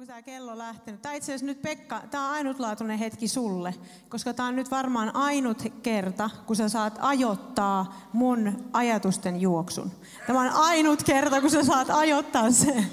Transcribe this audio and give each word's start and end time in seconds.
Onko 0.00 0.06
tämä 0.06 0.22
kello 0.22 0.58
lähtenyt? 0.58 1.02
Tämä 1.02 1.14
itse 1.14 1.32
asiassa 1.32 1.46
nyt 1.46 1.62
Pekka, 1.62 2.02
tämä 2.10 2.24
on 2.24 2.30
ainutlaatuinen 2.30 2.98
hetki 2.98 3.28
sulle, 3.28 3.74
koska 4.08 4.34
tämä 4.34 4.48
on 4.48 4.56
nyt 4.56 4.70
varmaan 4.70 5.16
ainut 5.16 5.62
kerta, 5.82 6.30
kun 6.46 6.56
sä 6.56 6.68
saat 6.68 6.98
ajoittaa 7.00 8.08
mun 8.12 8.64
ajatusten 8.72 9.40
juoksun. 9.40 9.92
Tämä 10.26 10.40
on 10.40 10.48
ainut 10.48 11.02
kerta, 11.02 11.40
kun 11.40 11.50
sä 11.50 11.64
saat 11.64 11.90
ajoittaa 11.90 12.50
sen. 12.50 12.86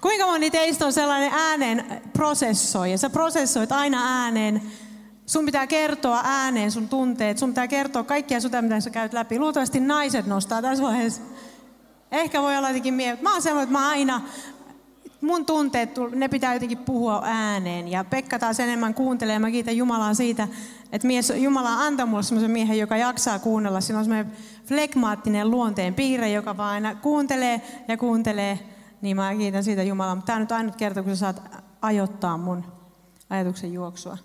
Kuinka 0.00 0.26
moni 0.26 0.50
teistä 0.50 0.86
on 0.86 0.92
sellainen 0.92 1.30
äänen 1.32 2.02
prosessoija? 2.12 2.98
Sä 2.98 3.10
prosessoit 3.10 3.72
aina 3.72 4.22
ääneen. 4.22 4.62
Sun 5.26 5.46
pitää 5.46 5.66
kertoa 5.66 6.20
ääneen 6.24 6.72
sun 6.72 6.88
tunteet. 6.88 7.38
Sun 7.38 7.48
pitää 7.48 7.68
kertoa 7.68 8.04
kaikkia 8.04 8.40
sitä, 8.40 8.62
mitä 8.62 8.80
sä 8.80 8.90
käyt 8.90 9.12
läpi. 9.12 9.38
Luultavasti 9.38 9.80
naiset 9.80 10.26
nostaa 10.26 10.62
tässä 10.62 10.84
vaiheessa. 10.84 11.22
Ehkä 12.12 12.42
voi 12.42 12.56
olla 12.56 12.68
jotenkin 12.68 12.94
mie. 12.94 13.18
Mä 13.22 13.32
oon 13.32 13.42
semmoinen, 13.42 13.64
että 13.64 13.78
mä 13.78 13.88
aina 13.88 14.20
mun 15.24 15.46
tunteet, 15.46 15.90
ne 16.14 16.28
pitää 16.28 16.54
jotenkin 16.54 16.78
puhua 16.78 17.22
ääneen. 17.24 17.88
Ja 17.88 18.04
Pekka 18.04 18.38
taas 18.38 18.60
enemmän 18.60 18.94
kuuntelee. 18.94 19.38
Mä 19.38 19.50
kiitän 19.50 19.76
Jumalaa 19.76 20.14
siitä, 20.14 20.48
että 20.92 21.06
mies, 21.06 21.32
Jumala 21.36 21.80
antaa 21.80 22.06
mulle 22.06 22.22
semmoisen 22.22 22.50
miehen, 22.50 22.78
joka 22.78 22.96
jaksaa 22.96 23.38
kuunnella. 23.38 23.80
Siinä 23.80 23.98
on 23.98 24.04
semmoinen 24.04 24.32
flegmaattinen 24.64 25.50
luonteen 25.50 25.94
piirre, 25.94 26.30
joka 26.30 26.56
vaan 26.56 26.72
aina 26.72 26.94
kuuntelee 26.94 27.62
ja 27.88 27.96
kuuntelee. 27.96 28.58
Niin 29.00 29.16
mä 29.16 29.34
kiitän 29.34 29.64
siitä 29.64 29.82
Jumalaa. 29.82 30.14
Mutta 30.14 30.26
tämä 30.26 30.36
on 30.36 30.42
nyt 30.42 30.52
ainut 30.52 30.76
kerta, 30.76 31.02
kun 31.02 31.16
sä 31.16 31.20
saat 31.20 31.42
ajoittaa 31.82 32.38
mun 32.38 32.64
ajatuksen 33.30 33.72
juoksua. 33.72 34.18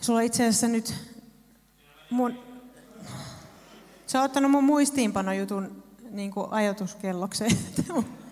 Sulla 0.00 0.18
on 0.18 0.24
itse 0.24 0.42
asiassa 0.42 0.68
nyt 0.68 0.94
mun... 2.10 2.34
Sä 4.06 4.20
oot 4.20 4.30
ottanut 4.30 4.50
mun 4.50 4.64
muistiinpanojutun 4.64 5.82
niin 6.10 6.32
ajatuskellokseen. 6.50 7.56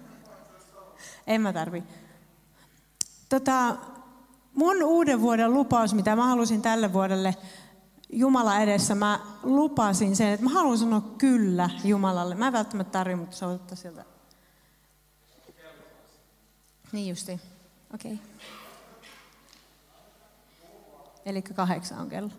En 1.27 1.41
mä 1.41 1.53
tarvi. 1.53 1.83
Tota, 3.29 3.77
mun 4.55 4.83
uuden 4.83 5.21
vuoden 5.21 5.55
lupaus, 5.55 5.95
mitä 5.95 6.17
mä 6.17 6.27
halusin 6.27 6.63
tälle 6.63 6.93
vuodelle 6.93 7.37
Jumala 8.13 8.59
edessä, 8.59 8.95
mä 8.95 9.21
lupasin 9.43 10.17
sen, 10.17 10.29
että 10.29 10.45
mä 10.45 10.51
haluan 10.51 10.79
sanoa 10.79 11.01
kyllä 11.01 11.71
Jumalalle. 11.85 12.35
Mä 12.35 12.47
en 12.47 12.53
välttämättä 12.53 12.93
tarvi, 12.93 13.15
mutta 13.15 13.37
se 13.37 13.47
ottaa 13.47 13.77
sieltä. 13.77 14.05
Niin 16.93 17.09
justi. 17.09 17.41
Okei. 17.95 18.15
Okay. 18.15 18.27
Eli 21.25 21.43
kahdeksan 21.43 21.99
on 21.99 22.09
kello. 22.09 22.31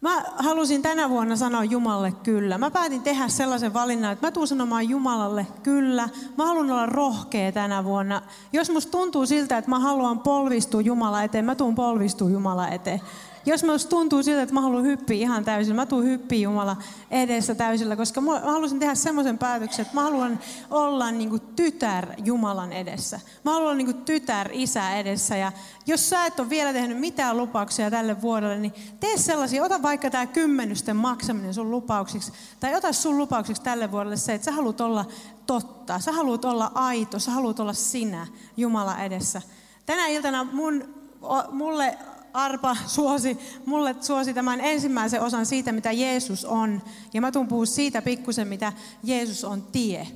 Mä 0.00 0.24
halusin 0.36 0.82
tänä 0.82 1.08
vuonna 1.08 1.36
sanoa 1.36 1.64
Jumalalle 1.64 2.12
kyllä. 2.12 2.58
Mä 2.58 2.70
päätin 2.70 3.02
tehdä 3.02 3.28
sellaisen 3.28 3.74
valinnan, 3.74 4.12
että 4.12 4.26
mä 4.26 4.30
tuun 4.30 4.48
sanomaan 4.48 4.88
Jumalalle 4.88 5.46
kyllä. 5.62 6.08
Mä 6.36 6.46
haluan 6.46 6.70
olla 6.70 6.86
rohkea 6.86 7.52
tänä 7.52 7.84
vuonna. 7.84 8.22
Jos 8.52 8.70
musta 8.70 8.90
tuntuu 8.90 9.26
siltä, 9.26 9.58
että 9.58 9.70
mä 9.70 9.78
haluan 9.78 10.20
polvistua 10.20 10.80
Jumala 10.80 11.22
eteen, 11.22 11.44
mä 11.44 11.54
tuun 11.54 11.74
polvistua 11.74 12.30
Jumala 12.30 12.68
eteen. 12.68 13.00
Jos 13.46 13.62
minusta 13.62 13.88
tuntuu 13.88 14.22
siltä, 14.22 14.42
että 14.42 14.54
mä 14.54 14.60
haluan 14.60 14.84
hyppiä 14.84 15.16
ihan 15.16 15.44
täysillä, 15.44 15.76
mä 15.76 15.86
tuun 15.86 16.04
hyppiä 16.04 16.38
Jumala 16.38 16.76
edessä 17.10 17.54
täysillä, 17.54 17.96
koska 17.96 18.20
mä 18.20 18.40
haluaisin 18.40 18.78
tehdä 18.78 18.94
semmoisen 18.94 19.38
päätöksen, 19.38 19.82
että 19.82 19.94
mä 19.94 20.02
haluan 20.02 20.38
olla 20.70 21.10
niin 21.10 21.30
kuin 21.30 21.42
tytär 21.56 22.06
Jumalan 22.24 22.72
edessä. 22.72 23.20
Mä 23.44 23.50
haluan 23.50 23.66
olla 23.66 23.76
niin 23.76 23.92
kuin 23.94 24.04
tytär 24.04 24.48
isä 24.52 24.96
edessä. 24.96 25.36
Ja 25.36 25.52
jos 25.86 26.10
sä 26.10 26.26
et 26.26 26.40
ole 26.40 26.50
vielä 26.50 26.72
tehnyt 26.72 26.98
mitään 26.98 27.36
lupauksia 27.36 27.90
tälle 27.90 28.22
vuodelle, 28.22 28.58
niin 28.58 28.74
tee 29.00 29.16
sellaisia. 29.16 29.64
Ota 29.64 29.82
vaikka 29.82 30.10
tämä 30.10 30.26
kymmenysten 30.26 30.96
maksaminen 30.96 31.54
sun 31.54 31.70
lupauksiksi. 31.70 32.32
Tai 32.60 32.74
ota 32.74 32.92
sun 32.92 33.18
lupauksiksi 33.18 33.62
tälle 33.62 33.92
vuodelle 33.92 34.16
se, 34.16 34.34
että 34.34 34.44
sä 34.44 34.52
haluat 34.52 34.80
olla 34.80 35.04
totta. 35.46 35.98
Sä 35.98 36.12
haluat 36.12 36.44
olla 36.44 36.70
aito. 36.74 37.18
Sä 37.18 37.30
haluat 37.30 37.60
olla 37.60 37.72
sinä 37.72 38.26
Jumala 38.56 38.98
edessä. 38.98 39.42
Tänä 39.86 40.06
iltana 40.06 40.44
mun, 40.44 40.94
mulle 41.50 41.98
Arpa 42.32 42.76
suosi, 42.86 43.38
mulle 43.66 43.96
suosi 44.00 44.34
tämän 44.34 44.60
ensimmäisen 44.60 45.20
osan 45.20 45.46
siitä, 45.46 45.72
mitä 45.72 45.92
Jeesus 45.92 46.44
on. 46.44 46.82
Ja 47.14 47.20
mä 47.20 47.32
tuun 47.32 47.48
puhua 47.48 47.66
siitä 47.66 48.02
pikkusen, 48.02 48.48
mitä 48.48 48.72
Jeesus 49.04 49.44
on 49.44 49.62
tie. 49.62 50.08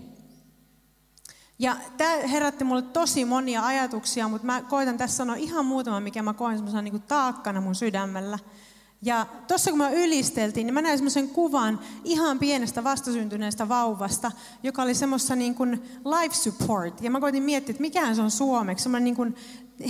Ja 1.58 1.76
tämä 1.96 2.16
herätti 2.16 2.64
mulle 2.64 2.82
tosi 2.82 3.24
monia 3.24 3.66
ajatuksia, 3.66 4.28
mutta 4.28 4.46
mä 4.46 4.62
koitan 4.62 4.98
tässä 4.98 5.16
sanoa 5.16 5.36
ihan 5.36 5.66
muutama, 5.66 6.00
mikä 6.00 6.22
mä 6.22 6.34
koen 6.34 6.56
semmoisena 6.56 6.82
niin 6.82 7.02
taakkana 7.02 7.60
mun 7.60 7.74
sydämellä. 7.74 8.38
Ja 9.04 9.26
tuossa 9.48 9.70
kun 9.70 9.78
mä 9.78 9.90
ylisteltiin, 9.90 10.66
niin 10.66 10.74
mä 10.74 10.82
näin 10.82 10.98
semmoisen 10.98 11.28
kuvan 11.28 11.80
ihan 12.04 12.38
pienestä 12.38 12.84
vastasyntyneestä 12.84 13.68
vauvasta, 13.68 14.32
joka 14.62 14.82
oli 14.82 14.94
semmoista 14.94 15.36
niin 15.36 15.54
kuin 15.54 15.82
life 16.04 16.34
support. 16.34 17.00
Ja 17.00 17.10
mä 17.10 17.20
koitin 17.20 17.42
miettiä, 17.42 17.70
että 17.70 17.80
mikä 17.80 18.14
se 18.14 18.22
on 18.22 18.30
suomeksi, 18.30 18.82
semmoinen 18.82 19.04
niin 19.04 19.16
kuin 19.16 19.36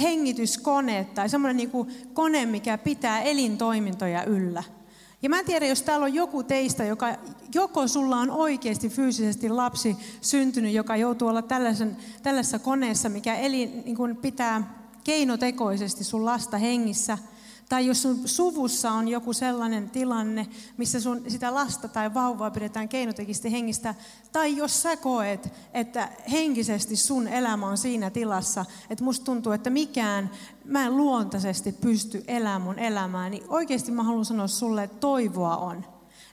hengityskone 0.02 1.06
tai 1.14 1.28
semmoinen 1.28 1.56
niin 1.56 1.70
kuin 1.70 1.88
kone, 2.12 2.46
mikä 2.46 2.78
pitää 2.78 3.22
elintoimintoja 3.22 4.24
yllä. 4.24 4.62
Ja 5.22 5.28
mä 5.28 5.38
en 5.38 5.46
tiedä, 5.46 5.66
jos 5.66 5.82
täällä 5.82 6.04
on 6.04 6.14
joku 6.14 6.42
teistä, 6.42 6.84
joka 6.84 7.14
joko 7.54 7.88
sulla 7.88 8.16
on 8.16 8.30
oikeasti 8.30 8.88
fyysisesti 8.88 9.48
lapsi 9.48 9.96
syntynyt, 10.20 10.72
joka 10.72 10.96
joutuu 10.96 11.28
olla 11.28 11.42
tällaisessa 12.22 12.58
koneessa, 12.58 13.08
mikä 13.08 13.34
eli, 13.34 13.66
niin 13.66 13.96
kuin 13.96 14.16
pitää 14.16 14.82
keinotekoisesti 15.04 16.04
sun 16.04 16.24
lasta 16.24 16.58
hengissä– 16.58 17.18
tai 17.72 17.86
jos 17.86 18.02
sun 18.02 18.28
suvussa 18.28 18.90
on 18.90 19.08
joku 19.08 19.32
sellainen 19.32 19.90
tilanne, 19.90 20.46
missä 20.76 21.00
sun 21.00 21.24
sitä 21.28 21.54
lasta 21.54 21.88
tai 21.88 22.14
vauvaa 22.14 22.50
pidetään 22.50 22.88
keinotekisesti 22.88 23.52
hengistä, 23.52 23.94
tai 24.32 24.56
jos 24.56 24.82
sä 24.82 24.96
koet, 24.96 25.52
että 25.74 26.08
henkisesti 26.30 26.96
sun 26.96 27.28
elämä 27.28 27.66
on 27.66 27.78
siinä 27.78 28.10
tilassa, 28.10 28.64
että 28.90 29.04
musta 29.04 29.24
tuntuu, 29.24 29.52
että 29.52 29.70
mikään, 29.70 30.30
mä 30.64 30.86
en 30.86 30.96
luontaisesti 30.96 31.72
pysty 31.72 32.24
elämään 32.28 32.62
mun 32.62 32.78
elämää, 32.78 33.30
niin 33.30 33.44
oikeasti 33.48 33.92
mä 33.92 34.02
haluan 34.02 34.24
sanoa 34.24 34.46
sulle, 34.46 34.82
että 34.82 34.98
toivoa 35.00 35.56
on. 35.56 35.84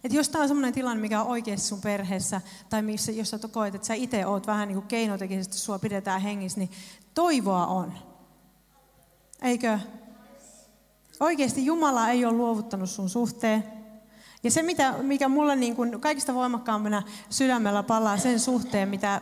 Että 0.03 0.17
jos 0.17 0.29
tämä 0.29 0.41
on 0.41 0.47
sellainen 0.47 0.73
tilanne, 0.73 1.01
mikä 1.01 1.21
on 1.21 1.27
oikeasti 1.27 1.67
sun 1.67 1.81
perheessä, 1.81 2.41
tai 2.69 2.81
missä, 2.81 3.11
jos 3.11 3.29
sä 3.29 3.39
koet, 3.51 3.75
että 3.75 3.87
sä 3.87 3.93
itse 3.93 4.25
oot 4.25 4.47
vähän 4.47 4.67
niin 4.67 4.77
kuin 4.77 4.87
keinotekisesti, 4.87 5.57
sua 5.57 5.79
pidetään 5.79 6.21
hengissä, 6.21 6.59
niin 6.59 6.71
toivoa 7.13 7.67
on. 7.67 7.93
Eikö? 9.41 9.79
Oikeasti 11.19 11.65
Jumala 11.65 12.09
ei 12.09 12.25
ole 12.25 12.33
luovuttanut 12.33 12.89
sun 12.89 13.09
suhteen. 13.09 13.63
Ja 14.43 14.51
se, 14.51 14.61
mitä, 14.61 14.93
mikä 15.01 15.29
mulle 15.29 15.55
niin 15.55 15.75
kuin 15.75 16.01
kaikista 16.01 16.33
voimakkaampana 16.33 17.03
sydämellä 17.29 17.83
palaa 17.83 18.17
sen 18.17 18.39
suhteen, 18.39 18.89
mitä 18.89 19.21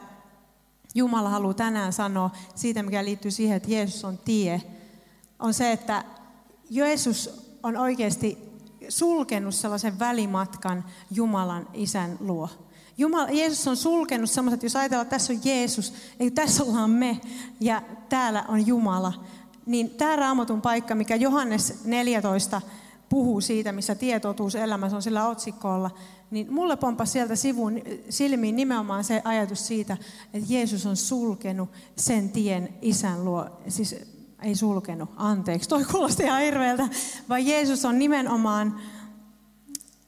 Jumala 0.95 1.29
haluaa 1.29 1.53
tänään 1.53 1.93
sanoa 1.93 2.31
siitä, 2.55 2.83
mikä 2.83 3.05
liittyy 3.05 3.31
siihen, 3.31 3.57
että 3.57 3.71
Jeesus 3.71 4.05
on 4.05 4.17
tie, 4.17 4.61
on 5.39 5.53
se, 5.53 5.71
että 5.71 6.03
Jeesus 6.69 7.47
on 7.63 7.77
oikeasti 7.77 8.37
sulkenut 8.89 9.55
sellaisen 9.55 9.99
välimatkan 9.99 10.85
Jumalan 11.11 11.67
isän 11.73 12.17
luo. 12.19 12.49
Jumala, 12.97 13.29
Jeesus 13.29 13.67
on 13.67 13.77
sulkenut 13.77 14.29
että 14.53 14.65
jos 14.65 14.75
ajatellaan, 14.75 15.05
että 15.05 15.15
tässä 15.15 15.33
on 15.33 15.39
Jeesus, 15.43 15.93
ei 16.19 16.31
tässä 16.31 16.63
ollaan 16.63 16.89
me 16.89 17.21
ja 17.59 17.81
täällä 18.09 18.45
on 18.47 18.67
Jumala, 18.67 19.13
niin 19.67 19.89
tämä 19.89 20.15
raamatun 20.15 20.61
paikka, 20.61 20.95
mikä 20.95 21.15
Johannes 21.15 21.85
14 21.85 22.61
puhuu 23.09 23.41
siitä, 23.41 23.71
missä 23.71 23.95
tietotuus 23.95 24.55
elämässä 24.55 24.95
on 24.95 25.01
sillä 25.01 25.27
otsikolla, 25.27 25.91
niin 26.31 26.53
mulle 26.53 26.77
pomppasi 26.77 27.11
sieltä 27.11 27.35
sivun 27.35 27.81
silmiin 28.09 28.55
nimenomaan 28.55 29.03
se 29.03 29.21
ajatus 29.23 29.67
siitä, 29.67 29.97
että 30.33 30.53
Jeesus 30.53 30.85
on 30.85 30.95
sulkenut 30.97 31.69
sen 31.95 32.29
tien 32.29 32.73
isän 32.81 33.25
luo, 33.25 33.49
siis 33.67 33.95
ei 34.41 34.55
sulkenut, 34.55 35.09
anteeksi, 35.15 35.69
toi 35.69 35.85
kuulosti 35.91 36.23
ihan 36.23 36.41
hirveältä, 36.41 36.87
vaan 37.29 37.45
Jeesus 37.45 37.85
on 37.85 37.99
nimenomaan 37.99 38.79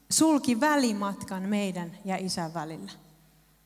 sulki 0.09 0.59
välimatkan 0.59 1.43
meidän 1.43 1.91
ja 2.05 2.17
isän 2.17 2.53
välillä. 2.53 2.91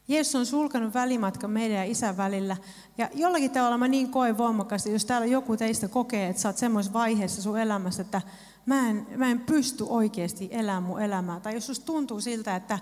Jeesus 0.07 0.35
on 0.35 0.45
sulkanut 0.45 0.93
välimatkan 0.93 1.51
meidän 1.51 1.77
ja 1.77 1.83
isän 1.83 2.17
välillä. 2.17 2.57
Ja 2.97 3.09
jollakin 3.13 3.51
tavalla 3.51 3.77
mä 3.77 3.87
niin 3.87 4.11
koen 4.11 4.37
voimakkaasti, 4.37 4.91
jos 4.91 5.05
täällä 5.05 5.27
joku 5.27 5.57
teistä 5.57 5.87
kokee, 5.87 6.29
että 6.29 6.41
sä 6.41 6.49
oot 6.49 6.57
semmoisessa 6.57 6.93
vaiheessa 6.93 7.41
sun 7.41 7.59
elämässä, 7.59 8.01
että 8.01 8.21
mä 8.65 8.89
en, 8.89 9.07
mä 9.15 9.31
en 9.31 9.39
pysty 9.39 9.85
oikeasti 9.89 10.49
elämään 10.51 10.83
mun 10.83 11.01
elämää. 11.01 11.39
Tai 11.39 11.53
jos 11.53 11.65
susta 11.67 11.85
tuntuu 11.85 12.21
siltä, 12.21 12.55
että 12.55 12.79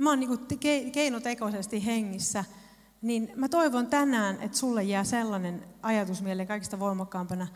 mä 0.00 0.10
oon 0.10 0.20
niin 0.20 0.58
keinotekoisesti 0.92 1.86
hengissä, 1.86 2.44
niin 3.02 3.32
mä 3.36 3.48
toivon 3.48 3.86
tänään, 3.86 4.42
että 4.42 4.58
sulle 4.58 4.82
jää 4.82 5.04
sellainen 5.04 5.64
ajatus 5.82 6.22
mieleen 6.22 6.48
kaikista 6.48 6.78
voimakkaampana, 6.78 7.46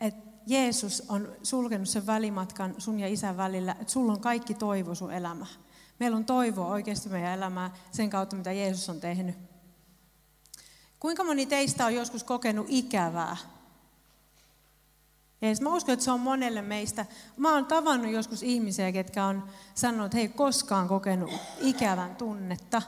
että 0.00 0.26
Jeesus 0.46 1.02
on 1.08 1.28
sulkenut 1.42 1.88
sen 1.88 2.06
välimatkan 2.06 2.74
sun 2.78 3.00
ja 3.00 3.08
isän 3.08 3.36
välillä, 3.36 3.72
että 3.72 3.92
sulla 3.92 4.12
on 4.12 4.20
kaikki 4.20 4.54
toivo 4.54 4.94
sun 4.94 5.12
elämään. 5.12 5.50
Meillä 5.98 6.16
on 6.16 6.24
toivoa 6.24 6.66
oikeasti 6.66 7.08
meidän 7.08 7.34
elämää 7.34 7.70
sen 7.92 8.10
kautta, 8.10 8.36
mitä 8.36 8.52
Jeesus 8.52 8.88
on 8.88 9.00
tehnyt. 9.00 9.36
Kuinka 11.00 11.24
moni 11.24 11.46
teistä 11.46 11.86
on 11.86 11.94
joskus 11.94 12.24
kokenut 12.24 12.66
ikävää? 12.68 13.36
Jees, 15.42 15.60
mä 15.60 15.74
uskon, 15.74 15.92
että 15.92 16.04
se 16.04 16.10
on 16.10 16.20
monelle 16.20 16.62
meistä. 16.62 17.06
Mä 17.36 17.54
oon 17.54 17.66
tavannut 17.66 18.12
joskus 18.12 18.42
ihmisiä, 18.42 18.92
ketkä 18.92 19.24
on 19.24 19.44
sanonut, 19.74 20.06
että 20.06 20.16
he 20.16 20.22
ei 20.22 20.28
koskaan 20.28 20.88
kokenut 20.88 21.30
ikävän 21.60 22.16
tunnetta. 22.16 22.82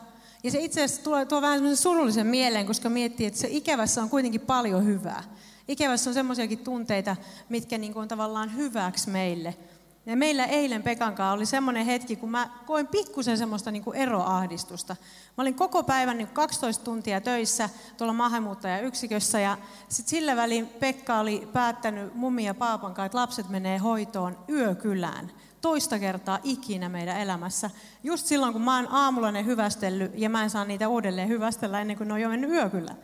Ja 0.45 0.51
se 0.51 0.59
itse 0.59 0.85
asiassa 0.85 1.05
tuo, 1.05 1.25
tuo 1.25 1.43
vähän 1.43 1.77
surullisen 1.77 2.27
mieleen, 2.27 2.67
koska 2.67 2.89
miettii, 2.89 3.27
että 3.27 3.41
se 3.41 3.49
ikävässä 3.51 4.03
on 4.03 4.11
kuitenkin 4.11 4.41
paljon 4.41 4.85
hyvää. 4.85 5.25
Ikävässä 5.69 6.11
on 6.11 6.15
semmoisiakin 6.15 6.59
tunteita, 6.59 7.17
mitkä 7.49 7.79
niin 7.79 7.93
kuin 7.93 8.03
on 8.03 8.09
tavallaan 8.09 8.57
hyväksi 8.57 9.11
meille. 9.11 9.57
Ja 10.07 10.17
meillä 10.17 10.45
eilen 10.45 10.83
Pekan 10.83 11.15
kanssa 11.15 11.33
oli 11.33 11.47
semmoinen 11.47 11.87
hetki, 11.87 12.17
kun 12.17 12.31
mä 12.31 12.51
koin 12.67 12.87
pikkusen 12.87 13.39
semmoista 13.39 13.71
niin 13.71 13.95
eroahdistusta. 13.95 14.97
Mä 15.37 15.43
olin 15.43 15.55
koko 15.55 15.83
päivän 15.83 16.19
niin 16.19 16.29
12 16.29 16.85
tuntia 16.85 17.21
töissä 17.21 17.69
tuolla 17.97 18.13
maahanmuuttajayksikössä 18.13 19.41
ja 19.41 19.59
sitten 19.89 20.11
sillä 20.11 20.37
välin 20.37 20.67
Pekka 20.67 21.19
oli 21.19 21.49
päättänyt 21.53 22.15
mummi 22.15 22.45
ja 22.45 22.55
paapan 22.55 22.95
kanssa, 22.95 23.07
että 23.07 23.19
lapset 23.19 23.49
menee 23.49 23.79
hoitoon 23.79 24.39
yökylään 24.49 25.31
toista 25.61 25.99
kertaa 25.99 26.39
ikinä 26.43 26.89
meidän 26.89 27.21
elämässä. 27.21 27.71
Just 28.05 28.27
silloin, 28.27 28.53
kun 28.53 28.63
mä 28.63 28.77
oon 28.77 28.89
aamulla 28.91 29.33
ne 29.33 29.45
hyvästellyt 29.45 30.13
ja 30.15 30.31
mä 30.31 30.43
en 30.43 30.51
saa 30.51 30.65
niitä 30.65 30.89
uudelleen 30.89 31.29
hyvästellä 31.29 31.81
ennen 31.81 31.97
kuin 31.97 32.09
ne 32.09 32.15
on 32.15 32.21
jo 32.21 32.29
mennyt 32.29 32.51
yökyllä. 32.51 32.95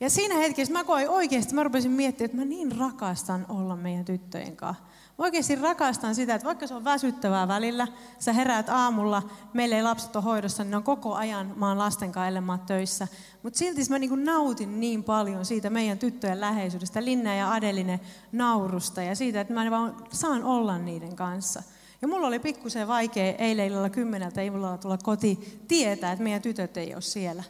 Ja 0.00 0.10
siinä 0.10 0.34
hetkessä 0.34 0.72
mä 0.72 0.84
koin 0.84 1.08
oikeasti, 1.08 1.54
mä 1.54 1.62
rupesin 1.62 1.90
miettimään, 1.90 2.26
että 2.26 2.36
mä 2.36 2.44
niin 2.44 2.78
rakastan 2.78 3.46
olla 3.48 3.76
meidän 3.76 4.04
tyttöjen 4.04 4.56
kanssa. 4.56 4.84
Oikeasti 5.20 5.54
rakastan 5.54 6.14
sitä, 6.14 6.34
että 6.34 6.46
vaikka 6.46 6.66
se 6.66 6.74
on 6.74 6.84
väsyttävää 6.84 7.48
välillä, 7.48 7.88
sä 8.18 8.32
heräät 8.32 8.68
aamulla, 8.68 9.22
meillä 9.52 9.76
ei 9.76 9.82
lapset 9.82 10.16
ole 10.16 10.24
hoidossa, 10.24 10.64
niin 10.64 10.74
on 10.74 10.82
koko 10.82 11.14
ajan, 11.14 11.54
oon 11.60 11.78
lasten 11.78 12.12
kanssa 12.12 12.58
töissä. 12.66 13.08
Mutta 13.42 13.58
silti 13.58 13.80
mä 13.90 13.98
niin 13.98 14.24
nautin 14.24 14.80
niin 14.80 15.04
paljon 15.04 15.44
siitä 15.44 15.70
meidän 15.70 15.98
tyttöjen 15.98 16.40
läheisyydestä, 16.40 17.04
Linna 17.04 17.34
ja 17.34 17.52
Adeline 17.52 18.00
naurusta 18.32 19.02
ja 19.02 19.14
siitä, 19.14 19.40
että 19.40 19.54
mä 19.54 19.70
vaan 19.70 19.96
saan 20.12 20.44
olla 20.44 20.78
niiden 20.78 21.16
kanssa. 21.16 21.62
Ja 22.02 22.08
mulla 22.08 22.26
oli 22.26 22.38
pikkusen 22.38 22.88
vaikea 22.88 23.34
eilen 23.38 23.66
illalla 23.66 23.90
kymmeneltä 23.90 24.42
illalla 24.42 24.78
tulla 24.78 24.98
koti 24.98 25.60
tietää, 25.68 26.12
että 26.12 26.24
meidän 26.24 26.42
tytöt 26.42 26.76
ei 26.76 26.94
ole 26.94 27.02
siellä. 27.02 27.44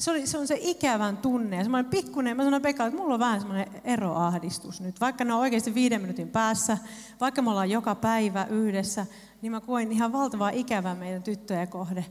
Se, 0.00 0.10
oli, 0.10 0.26
se 0.26 0.38
on 0.38 0.46
se 0.46 0.58
ikävän 0.60 1.16
tunne. 1.16 1.56
Ja 1.56 1.62
semmoinen 1.62 1.90
pikkuinen, 1.90 2.36
mä 2.36 2.44
sanoin 2.44 2.62
Pekka, 2.62 2.86
että 2.86 2.98
mulla 2.98 3.14
on 3.14 3.20
vähän 3.20 3.40
semmoinen 3.40 3.66
eroahdistus 3.84 4.80
nyt. 4.80 5.00
Vaikka 5.00 5.24
ne 5.24 5.34
on 5.34 5.40
oikeasti 5.40 5.74
viiden 5.74 6.00
minuutin 6.00 6.28
päässä, 6.28 6.78
vaikka 7.20 7.42
me 7.42 7.50
ollaan 7.50 7.70
joka 7.70 7.94
päivä 7.94 8.44
yhdessä, 8.44 9.06
niin 9.42 9.52
mä 9.52 9.60
koin 9.60 9.92
ihan 9.92 10.12
valtavaa 10.12 10.50
ikävää 10.50 10.94
meidän 10.94 11.22
tyttöjä 11.22 11.66
kohde. 11.66 12.04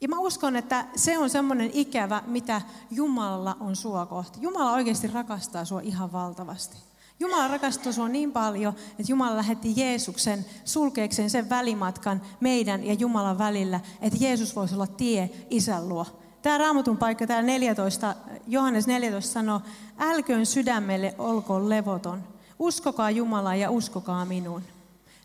Ja 0.00 0.08
mä 0.08 0.18
uskon, 0.18 0.56
että 0.56 0.86
se 0.96 1.18
on 1.18 1.30
semmoinen 1.30 1.70
ikävä, 1.72 2.22
mitä 2.26 2.62
Jumalalla 2.90 3.56
on 3.60 3.76
sua 3.76 4.06
kohti. 4.06 4.38
Jumala 4.42 4.72
oikeasti 4.72 5.06
rakastaa 5.06 5.64
sua 5.64 5.80
ihan 5.80 6.12
valtavasti. 6.12 6.76
Jumala 7.20 7.48
rakastaa 7.48 7.92
sinua 7.92 8.08
niin 8.08 8.32
paljon, 8.32 8.74
että 8.90 9.12
Jumala 9.12 9.36
lähetti 9.36 9.72
Jeesuksen 9.76 10.44
sulkeekseen 10.64 11.30
sen 11.30 11.50
välimatkan 11.50 12.22
meidän 12.40 12.84
ja 12.84 12.94
Jumalan 12.94 13.38
välillä, 13.38 13.80
että 14.00 14.18
Jeesus 14.24 14.56
voisi 14.56 14.74
olla 14.74 14.86
tie 14.86 15.30
isän 15.50 15.88
luo. 15.88 16.06
Tämä 16.42 16.58
raamatun 16.58 16.96
paikka, 16.96 17.26
tämä 17.26 17.42
14, 17.42 18.14
Johannes 18.46 18.86
14 18.86 19.32
sanoo, 19.32 19.60
älköön 19.98 20.46
sydämelle 20.46 21.14
olkoon 21.18 21.68
levoton. 21.68 22.22
Uskokaa 22.58 23.10
Jumalaa 23.10 23.56
ja 23.56 23.70
uskokaa 23.70 24.24
minuun. 24.24 24.62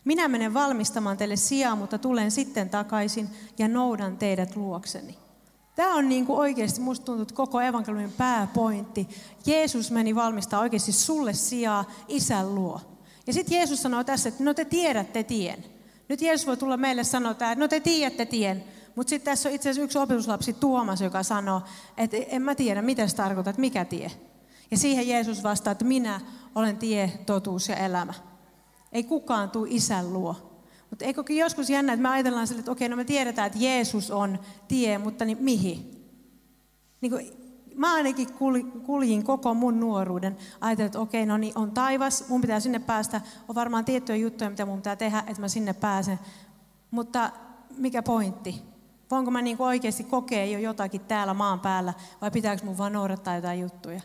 Minä 0.04 0.28
menen 0.28 0.54
valmistamaan 0.54 1.16
teille 1.16 1.36
sijaa, 1.36 1.76
mutta 1.76 1.98
tulen 1.98 2.30
sitten 2.30 2.70
takaisin 2.70 3.28
ja 3.58 3.68
noudan 3.68 4.16
teidät 4.16 4.56
luokseni. 4.56 5.18
Tämä 5.74 5.94
on 5.94 6.08
niin 6.08 6.26
kuin 6.26 6.38
oikeasti, 6.38 6.80
musta 6.80 7.06
tuntuu, 7.06 7.22
että 7.22 7.34
koko 7.34 7.60
evankeliumin 7.60 8.12
pääpointti. 8.12 9.08
Jeesus 9.46 9.90
meni 9.90 10.14
valmistaa 10.14 10.60
oikeasti 10.60 10.92
sulle 10.92 11.34
sijaa 11.34 11.90
isän 12.08 12.54
luo. 12.54 12.80
Ja 13.26 13.32
sitten 13.32 13.56
Jeesus 13.56 13.82
sanoo 13.82 14.04
tässä, 14.04 14.28
että 14.28 14.44
no 14.44 14.54
te 14.54 14.64
tiedätte 14.64 15.22
tien. 15.22 15.64
Nyt 16.08 16.22
Jeesus 16.22 16.46
voi 16.46 16.56
tulla 16.56 16.76
meille 16.76 17.04
sanoa, 17.04 17.30
että 17.30 17.54
no 17.54 17.68
te 17.68 17.80
tiedätte 17.80 18.26
tien. 18.26 18.64
Mutta 18.98 19.10
sitten 19.10 19.32
tässä 19.32 19.48
on 19.48 19.54
itse 19.54 19.70
asiassa 19.70 19.84
yksi 19.84 19.98
opetuslapsi 19.98 20.52
Tuomas, 20.52 21.00
joka 21.00 21.22
sanoo, 21.22 21.62
että 21.96 22.16
en 22.16 22.42
mä 22.42 22.54
tiedä, 22.54 22.82
mitä 22.82 23.08
se 23.08 23.16
tarkoittaa, 23.16 23.50
että 23.50 23.60
mikä 23.60 23.84
tie. 23.84 24.10
Ja 24.70 24.76
siihen 24.76 25.08
Jeesus 25.08 25.42
vastaa, 25.42 25.70
että 25.70 25.84
minä 25.84 26.20
olen 26.54 26.76
tie, 26.76 27.12
totuus 27.26 27.68
ja 27.68 27.76
elämä. 27.76 28.14
Ei 28.92 29.04
kukaan 29.04 29.50
tule 29.50 29.68
isän 29.70 30.12
luo 30.12 30.36
mutta 30.90 31.04
eikö 31.04 31.22
joskus 31.28 31.70
jännä, 31.70 31.92
että 31.92 32.02
me 32.02 32.08
ajatellaan 32.08 32.46
sille, 32.46 32.58
että 32.58 32.70
okei, 32.70 32.88
no 32.88 32.96
me 32.96 33.04
tiedetään, 33.04 33.46
että 33.46 33.58
Jeesus 33.58 34.10
on 34.10 34.38
tie, 34.68 34.98
mutta 34.98 35.24
niin 35.24 35.38
mihin? 35.40 36.06
Niin 37.00 37.12
kuin, 37.12 37.30
mä 37.74 37.94
ainakin 37.94 38.28
kuljin 38.86 39.24
koko 39.24 39.54
mun 39.54 39.80
nuoruuden. 39.80 40.36
Ajattelin, 40.60 40.86
että 40.86 41.00
okei, 41.00 41.26
no 41.26 41.36
niin 41.36 41.58
on 41.58 41.70
taivas, 41.70 42.28
mun 42.28 42.40
pitää 42.40 42.60
sinne 42.60 42.78
päästä. 42.78 43.20
On 43.48 43.54
varmaan 43.54 43.84
tiettyjä 43.84 44.16
juttuja, 44.16 44.50
mitä 44.50 44.66
mun 44.66 44.78
pitää 44.78 44.96
tehdä, 44.96 45.24
että 45.26 45.40
mä 45.40 45.48
sinne 45.48 45.72
pääsen. 45.72 46.18
Mutta 46.90 47.30
mikä 47.76 48.02
pointti? 48.02 48.77
Voinko 49.10 49.30
mä 49.30 49.42
niin 49.42 49.56
oikeasti 49.58 50.04
kokea 50.04 50.44
jo 50.44 50.58
jotakin 50.58 51.00
täällä 51.00 51.34
maan 51.34 51.60
päällä 51.60 51.94
vai 52.20 52.30
pitääkö 52.30 52.64
mun 52.64 52.78
vaan 52.78 52.92
noudattaa 52.92 53.36
jotain 53.36 53.60
juttuja? 53.60 54.00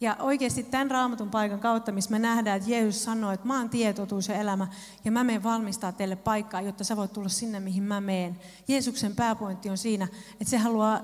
Ja 0.00 0.16
oikeasti 0.20 0.62
tämän 0.62 0.90
raamatun 0.90 1.30
paikan 1.30 1.60
kautta, 1.60 1.92
missä 1.92 2.10
me 2.10 2.18
nähdään, 2.18 2.56
että 2.56 2.70
Jeesus 2.70 3.04
sanoo, 3.04 3.32
että 3.32 3.46
mä 3.46 3.58
oon 3.58 3.70
tietotuus 3.70 4.28
ja 4.28 4.34
elämä, 4.34 4.66
ja 5.04 5.12
mä 5.12 5.24
menen 5.24 5.42
valmistaa 5.42 5.92
teille 5.92 6.16
paikkaa, 6.16 6.60
jotta 6.60 6.84
sä 6.84 6.96
voit 6.96 7.12
tulla 7.12 7.28
sinne, 7.28 7.60
mihin 7.60 7.82
mä 7.82 8.00
meen. 8.00 8.40
Jeesuksen 8.68 9.14
pääpointti 9.14 9.70
on 9.70 9.78
siinä, 9.78 10.08
että 10.32 10.50
se 10.50 10.58
haluaa 10.58 11.00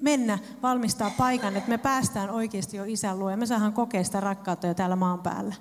mennä 0.00 0.38
valmistaa 0.62 1.10
paikan, 1.18 1.56
että 1.56 1.68
me 1.68 1.78
päästään 1.78 2.30
oikeasti 2.30 2.76
jo 2.76 2.84
isän 2.86 3.18
luo, 3.18 3.30
ja 3.30 3.36
me 3.36 3.46
saadaan 3.46 3.72
kokea 3.72 4.04
sitä 4.04 4.20
rakkautta 4.20 4.66
jo 4.66 4.74
täällä 4.74 4.96
maan 4.96 5.18
päällä. 5.18 5.54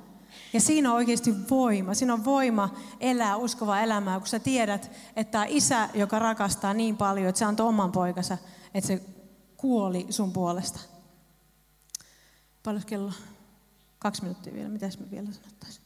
Ja 0.54 0.60
siinä 0.62 0.90
on 0.90 0.96
oikeasti 0.96 1.50
voima. 1.50 1.94
Siinä 1.94 2.14
on 2.14 2.26
voima 2.26 2.76
elää 3.00 3.36
uskovaa 3.36 3.82
elämää, 3.82 4.20
kun 4.20 4.28
sä 4.28 4.40
tiedät, 4.40 4.92
että 5.16 5.32
tämä 5.32 5.46
isä, 5.48 5.90
joka 5.94 6.20
rakastaa 6.20 6.74
niin 6.74 6.98
paljon, 6.98 7.28
että 7.28 7.40
se 7.40 7.46
antoi 7.46 7.68
oman 7.68 7.92
poikansa, 7.92 8.38
että 8.74 8.88
se 8.88 9.02
kuoli 9.58 10.08
sun 10.10 10.34
puolesta. 10.34 10.80
Paljon 12.64 12.84
kello? 12.86 13.12
Kaksi 14.00 14.22
minuuttia 14.22 14.54
vielä. 14.54 14.70
Mitäs 14.70 15.00
me 15.00 15.12
vielä 15.12 15.28
sanottaisiin? 15.32 15.86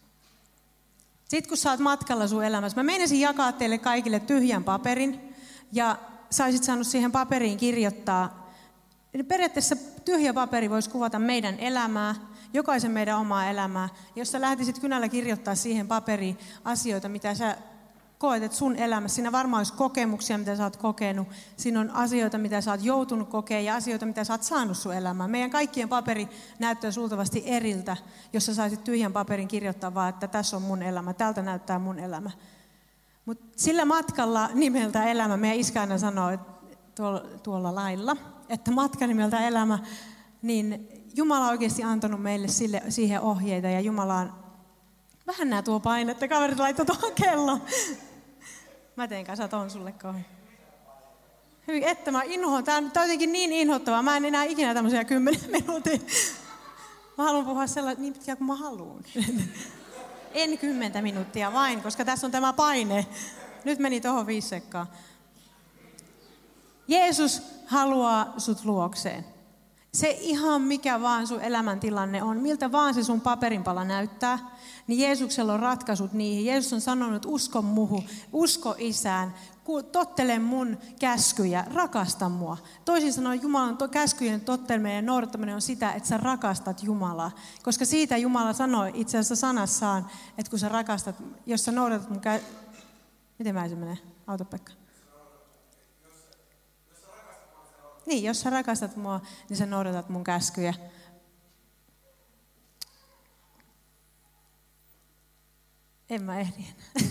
Sitten 1.29 1.49
kun 1.49 1.57
sä 1.57 1.71
oot 1.71 1.79
matkalla 1.79 2.27
sun 2.27 2.43
elämässä, 2.43 2.79
mä 2.79 2.83
menisin 2.83 3.19
jakaa 3.19 3.51
teille 3.51 3.77
kaikille 3.77 4.19
tyhjän 4.19 4.63
paperin 4.63 5.35
ja 5.71 5.97
saisit 6.29 6.63
saanut 6.63 6.87
siihen 6.87 7.11
paperiin 7.11 7.57
kirjoittaa. 7.57 8.53
Periaatteessa 9.27 9.75
tyhjä 10.05 10.33
paperi 10.33 10.69
voisi 10.69 10.89
kuvata 10.89 11.19
meidän 11.19 11.59
elämää, 11.59 12.15
jokaisen 12.53 12.91
meidän 12.91 13.19
omaa 13.19 13.49
elämää. 13.49 13.89
Jos 14.15 14.31
sä 14.31 14.41
lähtisit 14.41 14.79
kynällä 14.79 15.09
kirjoittaa 15.09 15.55
siihen 15.55 15.87
paperiin 15.87 16.37
asioita, 16.63 17.09
mitä 17.09 17.33
sä 17.33 17.57
koet, 18.17 18.43
että 18.43 18.57
sun 18.57 18.75
elämässä, 18.75 19.15
siinä 19.15 19.31
varmaan 19.31 19.59
olisi 19.59 19.73
kokemuksia, 19.73 20.37
mitä 20.37 20.55
sä 20.55 20.63
oot 20.63 20.77
kokenut. 20.77 21.27
Siinä 21.57 21.79
on 21.79 21.91
asioita, 21.91 22.37
mitä 22.37 22.61
sä 22.61 22.71
oot 22.71 22.83
joutunut 22.83 23.29
kokemaan 23.29 23.65
ja 23.65 23.75
asioita, 23.75 24.05
mitä 24.05 24.23
sä 24.23 24.33
oot 24.33 24.43
saanut 24.43 24.77
sun 24.77 24.93
elämään. 24.93 25.31
Meidän 25.31 25.49
kaikkien 25.49 25.89
paperi 25.89 26.27
näyttää 26.59 26.91
sultavasti 26.91 27.43
eriltä, 27.45 27.97
jos 28.33 28.45
sä 28.45 28.53
saisit 28.53 28.83
tyhjän 28.83 29.13
paperin 29.13 29.47
kirjoittaa 29.47 29.93
vaan, 29.93 30.09
että 30.09 30.27
tässä 30.27 30.57
on 30.57 30.63
mun 30.63 30.83
elämä, 30.83 31.13
tältä 31.13 31.41
näyttää 31.41 31.79
mun 31.79 31.99
elämä. 31.99 32.31
Mutta 33.25 33.45
sillä 33.55 33.85
matkalla 33.85 34.49
nimeltä 34.53 35.03
elämä, 35.03 35.37
meidän 35.37 35.59
iskä 35.59 35.81
aina 35.81 35.97
sanoo 35.97 36.37
tuolla, 36.95 37.21
tuolla 37.43 37.75
lailla, 37.75 38.17
että 38.49 38.71
matka 38.71 39.07
nimeltä 39.07 39.47
elämä, 39.47 39.79
niin 40.41 40.87
Jumala 41.13 41.45
on 41.45 41.51
oikeasti 41.51 41.83
antanut 41.83 42.21
meille 42.21 42.47
sille, 42.47 42.83
siihen 42.89 43.21
ohjeita 43.21 43.67
ja 43.67 43.79
Jumala 43.79 44.15
on 44.15 44.43
Vähän 45.27 45.49
nää 45.49 45.61
tuo 45.61 45.79
painetta, 45.79 46.27
kaverit 46.27 46.59
laittoi 46.59 46.85
tuohon 46.85 47.11
kello. 47.15 47.59
Mä 48.95 49.07
teen 49.07 49.25
kanssa 49.25 49.47
ton 49.47 49.69
sulle 49.69 49.91
kohden. 49.91 50.25
Hyvin, 51.67 51.83
että 51.83 52.11
mä 52.11 52.23
inhoan. 52.23 52.63
Tää 52.63 52.77
on, 52.77 52.91
tää 52.91 53.03
on 53.03 53.09
jotenkin 53.09 53.31
niin 53.31 53.51
inhottavaa. 53.53 54.03
Mä 54.03 54.17
en 54.17 54.25
enää 54.25 54.43
ikinä 54.43 54.73
tämmöisiä 54.73 55.03
kymmenen 55.03 55.51
minuutin. 55.51 56.07
Mä 57.17 57.23
haluan 57.23 57.45
puhua 57.45 57.67
sellaista 57.67 58.01
niin 58.01 58.13
pitkään 58.13 58.37
kuin 58.37 58.47
mä 58.47 58.55
haluan. 58.55 59.03
En 60.33 60.57
kymmentä 60.57 61.01
minuuttia 61.01 61.53
vain, 61.53 61.81
koska 61.81 62.05
tässä 62.05 62.27
on 62.27 62.31
tämä 62.31 62.53
paine. 62.53 63.07
Nyt 63.63 63.79
meni 63.79 64.01
tuohon 64.01 64.27
viisi 64.27 64.47
sekkaa. 64.47 64.87
Jeesus 66.87 67.41
haluaa 67.65 68.33
sut 68.37 68.65
luokseen. 68.65 69.32
Se 69.93 70.17
ihan 70.21 70.61
mikä 70.61 71.01
vaan 71.01 71.27
sun 71.27 71.41
elämäntilanne 71.41 72.23
on, 72.23 72.41
miltä 72.41 72.71
vaan 72.71 72.93
se 72.93 73.03
sun 73.03 73.21
paperinpala 73.21 73.83
näyttää, 73.83 74.39
niin 74.87 74.99
Jeesuksella 74.99 75.53
on 75.53 75.59
ratkaisut 75.59 76.13
niihin. 76.13 76.45
Jeesus 76.45 76.73
on 76.73 76.81
sanonut, 76.81 77.15
että 77.15 77.27
usko 77.27 77.61
muhu, 77.61 78.03
usko 78.31 78.75
isään, 78.77 79.33
tottele 79.91 80.39
mun 80.39 80.77
käskyjä, 80.99 81.65
rakasta 81.73 82.29
mua. 82.29 82.57
Toisin 82.85 83.13
sanoen 83.13 83.41
Jumalan 83.41 83.77
to, 83.77 83.87
käskyjen 83.87 84.41
totteleminen 84.41 84.95
ja 84.95 85.01
noudattaminen 85.01 85.55
on 85.55 85.61
sitä, 85.61 85.91
että 85.91 86.09
sä 86.09 86.17
rakastat 86.17 86.83
Jumalaa. 86.83 87.31
Koska 87.63 87.85
siitä 87.85 88.17
Jumala 88.17 88.53
sanoi 88.53 88.91
itse 88.93 89.17
asiassa 89.17 89.35
sanassaan, 89.35 90.07
että 90.37 90.49
kun 90.49 90.59
sä 90.59 90.69
rakastat, 90.69 91.15
jos 91.45 91.65
sä 91.65 91.71
noudatat 91.71 92.09
mun 92.09 92.19
kä... 92.19 92.39
Miten 93.39 93.55
mä 93.55 93.69
se 93.69 93.75
menee? 93.75 93.97
Autopekka. 94.27 94.82
Niin, 98.05 98.23
jos 98.23 98.41
sä 98.41 98.49
rakastat 98.49 98.95
mua, 98.95 99.21
niin 99.49 99.57
sä 99.57 99.65
noudatat 99.65 100.09
mun 100.09 100.23
käskyjä. 100.23 100.73
En 106.09 106.23
mä 106.23 106.39
ehdi 106.39 106.65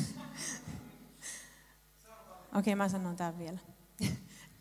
Okei, 2.58 2.58
okay, 2.58 2.74
mä 2.74 2.88
sanon 2.88 3.16
tämän 3.16 3.38
vielä. 3.38 3.58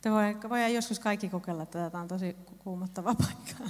Voi, 0.05 0.49
voidaan 0.49 0.73
joskus 0.73 0.99
kaikki 0.99 1.29
kokeilla, 1.29 1.63
että 1.63 1.89
tämä 1.89 2.01
on 2.01 2.07
tosi 2.07 2.35
kuumottava 2.59 3.15
paikka. 3.15 3.63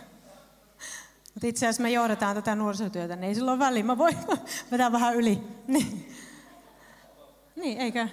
Mutta 1.33 1.47
itse 1.47 1.65
asiassa 1.65 1.83
me 1.83 1.91
johdetaan 1.91 2.35
tätä 2.35 2.55
nuorisotyötä, 2.55 3.15
niin 3.15 3.23
ei 3.23 3.35
silloin 3.35 3.59
väliin. 3.59 3.85
Mä 3.85 3.97
voin 3.97 4.17
vetää 4.71 4.91
vähän 4.91 5.15
yli. 5.15 5.43
Niin, 5.67 6.15
niin 7.55 7.77
eikö? 7.77 8.07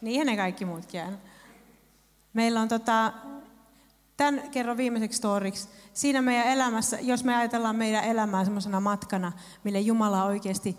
Niin, 0.00 0.26
ne 0.26 0.36
kaikki 0.36 0.64
muutkin 0.64 1.02
aina. 1.02 1.18
Meillä 2.32 2.60
on 2.60 2.68
tota, 2.68 3.12
tämän 4.16 4.50
kerron 4.50 4.76
viimeiseksi 4.76 5.16
storiksi. 5.16 5.68
Siinä 5.92 6.22
meidän 6.22 6.46
elämässä, 6.46 6.98
jos 7.00 7.24
me 7.24 7.36
ajatellaan 7.36 7.76
meidän 7.76 8.04
elämää 8.04 8.44
semmoisena 8.44 8.80
matkana, 8.80 9.32
mille 9.64 9.80
Jumala 9.80 10.24
on 10.24 10.28
oikeasti 10.28 10.76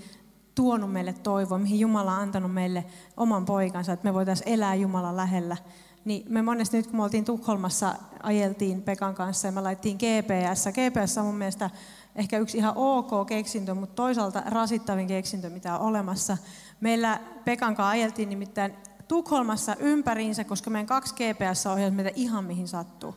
tuonut 0.56 0.92
meille 0.92 1.14
toivoa, 1.14 1.58
mihin 1.58 1.80
Jumala 1.80 2.16
on 2.16 2.22
antanut 2.22 2.54
meille 2.54 2.86
oman 3.18 3.46
poikansa, 3.46 3.94
että 3.94 4.04
me 4.04 4.14
voitaisiin 4.14 4.50
elää 4.50 4.76
Jumalan 4.76 5.18
lähellä, 5.18 5.58
niin 6.06 6.26
me 6.30 6.42
monesti 6.42 6.78
nyt 6.78 6.88
kun 6.88 6.96
me 6.96 7.04
oltiin 7.04 7.26
Tukholmassa, 7.26 7.96
ajeltiin 8.24 8.82
Pekan 8.82 9.16
kanssa 9.16 9.48
ja 9.48 9.52
me 9.52 9.62
laittiin 9.62 9.98
GPS. 9.98 10.66
GPS 10.66 11.18
on 11.18 11.26
mun 11.26 11.36
mielestä 11.36 11.70
ehkä 12.16 12.38
yksi 12.38 12.58
ihan 12.58 12.74
ok 12.76 13.28
keksintö, 13.28 13.74
mutta 13.74 13.96
toisaalta 13.96 14.44
rasittavin 14.46 15.08
keksintö, 15.08 15.50
mitä 15.50 15.78
on 15.78 15.88
olemassa. 15.88 16.38
Meillä 16.82 17.20
Pekan 17.46 17.76
kanssa 17.76 17.90
ajeltiin 17.90 18.30
nimittäin 18.30 18.74
Tukholmassa 19.14 19.76
ympäriinsä, 19.80 20.44
koska 20.44 20.70
meidän 20.70 20.88
kaksi 20.88 21.16
GPS 21.16 21.66
ohjasi 21.66 21.96
meitä 21.96 22.12
ihan 22.16 22.44
mihin 22.44 22.68
sattuu. 22.68 23.16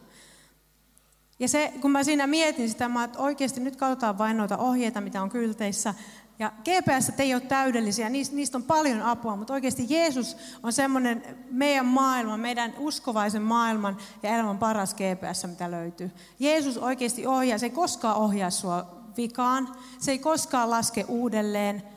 Ja 1.39 1.49
se, 1.49 1.73
kun 1.81 1.91
mä 1.91 2.05
siinä 2.05 2.27
mietin 2.27 2.69
sitä, 2.69 2.89
mä, 2.89 3.05
että 3.05 3.19
oikeasti 3.19 3.61
nyt 3.61 3.77
katsotaan 3.77 4.19
vain 4.19 4.37
noita 4.37 4.57
ohjeita, 4.57 5.01
mitä 5.01 5.23
on 5.23 5.29
kylteissä. 5.29 5.95
Ja 6.39 6.53
GPS 6.61 7.13
ei 7.19 7.35
ole 7.35 7.41
täydellisiä, 7.41 8.09
niistä 8.09 8.59
on 8.59 8.63
paljon 8.63 9.03
apua, 9.03 9.37
mutta 9.37 9.53
oikeasti 9.53 9.87
Jeesus 9.89 10.37
on 10.63 10.73
semmoinen 10.73 11.23
meidän 11.51 11.87
maailman, 11.87 12.41
meidän 12.41 12.75
uskovaisen 12.79 13.43
maailman 13.43 13.97
ja 14.23 14.35
elämän 14.35 14.59
paras 14.59 14.95
GPS, 14.95 15.47
mitä 15.47 15.71
löytyy. 15.71 16.11
Jeesus 16.39 16.79
oikeasti 16.79 17.27
ohjaa, 17.27 17.59
se 17.59 17.67
ei 17.67 17.71
koskaan 17.71 18.17
ohjaa 18.17 18.51
sua 18.51 18.87
vikaan, 19.17 19.69
se 19.99 20.11
ei 20.11 20.19
koskaan 20.19 20.71
laske 20.71 21.05
uudelleen. 21.09 21.96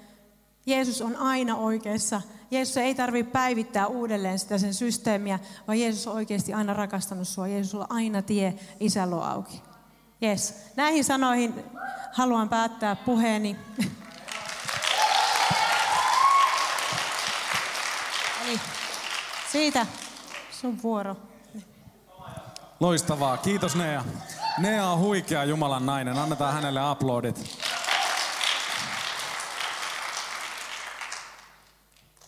Jeesus 0.66 1.02
on 1.02 1.16
aina 1.16 1.56
oikeassa. 1.56 2.22
Jeesus 2.52 2.78
ei 2.78 2.96
tarvitse 2.96 3.32
päivittää 3.32 3.88
uudelleen 3.88 4.40
sitä 4.40 4.58
sen 4.58 4.74
systeemiä, 4.74 5.40
vaan 5.68 5.80
Jeesus 5.80 6.08
on 6.08 6.16
oikeasti 6.16 6.54
aina 6.54 6.74
rakastanut 6.74 7.28
sinua. 7.28 7.48
Jeesus 7.48 7.76
on 7.76 7.86
aina 7.90 8.22
tie 8.22 8.54
isän 8.80 9.10
luo 9.10 9.22
auki. 9.22 9.62
Yes. 10.24 10.56
Näihin 10.76 11.04
sanoihin 11.04 11.64
haluan 12.14 12.50
päättää 12.50 12.96
puheeni. 12.96 13.56
Eli 18.46 18.60
siitä 19.52 19.86
sun 20.52 20.84
vuoro. 20.84 21.16
Loistavaa. 22.80 23.38
Kiitos 23.38 23.76
Nea. 23.76 24.04
Nea 24.58 24.88
on 24.88 25.00
huikea 25.00 25.44
Jumalan 25.44 25.86
nainen. 25.86 26.18
Annetaan 26.18 26.54
hänelle 26.54 26.80
aplodit. 26.82 27.60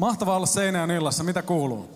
Mahtavaa 0.01 0.36
olla 0.36 0.46
Seinäjön 0.46 0.91
illassa. 0.91 1.24
Mitä 1.24 1.41
kuuluu? 1.41 1.89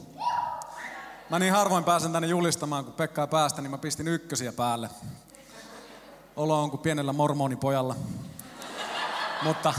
Mä 1.29 1.39
niin 1.39 1.53
harvoin 1.53 1.83
pääsen 1.83 2.11
tänne 2.11 2.27
julistamaan, 2.27 2.85
kun 2.85 2.93
Pekka 2.93 3.21
ei 3.21 3.27
päästä, 3.27 3.61
niin 3.61 3.71
mä 3.71 3.77
pistin 3.77 4.07
ykkösiä 4.07 4.53
päälle. 4.53 4.89
Olo 6.35 6.63
on 6.63 6.69
kuin 6.69 6.79
pienellä 6.79 7.13
mormonipojalla. 7.13 7.95
Mutta 9.43 9.73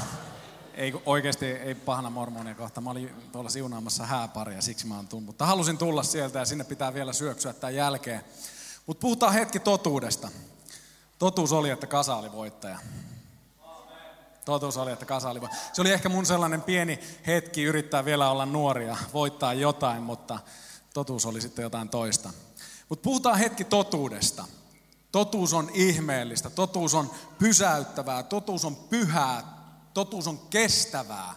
ei 0.74 1.02
oikeasti 1.06 1.46
ei 1.46 1.74
pahana 1.74 2.10
mormonia 2.10 2.54
kohta. 2.54 2.80
Mä 2.80 2.90
olin 2.90 3.10
tuolla 3.32 3.50
siunaamassa 3.50 4.06
hääparia, 4.06 4.62
siksi 4.62 4.86
mä 4.86 4.96
oon 4.96 5.08
tullut. 5.08 5.26
Mutta 5.26 5.46
halusin 5.46 5.78
tulla 5.78 6.02
sieltä 6.02 6.38
ja 6.38 6.44
sinne 6.44 6.64
pitää 6.64 6.94
vielä 6.94 7.12
syöksyä 7.12 7.52
tämän 7.52 7.74
jälkeen. 7.74 8.24
Mutta 8.86 9.00
puhutaan 9.00 9.32
hetki 9.32 9.60
totuudesta. 9.60 10.28
Totuus 11.18 11.52
oli, 11.52 11.70
että 11.70 11.86
Kasa 11.86 12.16
oli 12.16 12.32
voittaja. 12.32 12.78
Totuus 14.46 14.76
oli, 14.76 14.92
että 14.92 15.06
kasa 15.06 15.30
oli. 15.30 15.40
Se 15.72 15.80
oli 15.80 15.92
ehkä 15.92 16.08
mun 16.08 16.26
sellainen 16.26 16.62
pieni 16.62 16.98
hetki 17.26 17.62
yrittää 17.62 18.04
vielä 18.04 18.30
olla 18.30 18.46
nuoria, 18.46 18.96
voittaa 19.12 19.54
jotain, 19.54 20.02
mutta 20.02 20.38
totuus 20.94 21.26
oli 21.26 21.40
sitten 21.40 21.62
jotain 21.62 21.88
toista. 21.88 22.30
Mutta 22.88 23.02
puhutaan 23.02 23.38
hetki 23.38 23.64
totuudesta. 23.64 24.44
Totuus 25.12 25.52
on 25.52 25.70
ihmeellistä, 25.74 26.50
totuus 26.50 26.94
on 26.94 27.10
pysäyttävää, 27.38 28.22
totuus 28.22 28.64
on 28.64 28.76
pyhää, 28.76 29.42
totuus 29.94 30.26
on 30.26 30.38
kestävää. 30.38 31.34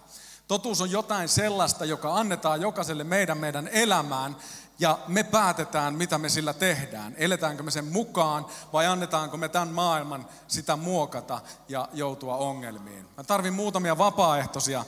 Totuus 0.48 0.82
on 0.82 0.92
jotain 0.92 1.30
sellaista, 1.30 1.86
joka 1.86 2.16
annetaan 2.16 2.62
jokaiselle 2.62 3.04
meidän 3.04 3.38
meidän 3.38 3.68
elämään 3.68 4.36
ja 4.80 5.00
me 5.08 5.24
päätetään, 5.24 5.96
mitä 5.96 6.18
me 6.18 6.30
sillä 6.30 6.54
tehdään. 6.54 7.16
Eletäänkö 7.18 7.64
me 7.64 7.72
sen 7.72 7.86
mukaan 7.86 8.46
vai 8.74 8.88
annetaanko 8.88 9.38
me 9.38 9.50
tämän 9.50 9.68
maailman 9.68 10.28
sitä 10.48 10.76
muokata 10.76 11.42
ja 11.70 11.90
joutua 11.94 12.36
ongelmiin. 12.36 13.06
Mä 13.18 13.24
tarvin 13.24 13.54
muutamia 13.54 13.98
vapaaehtoisia 13.98 14.86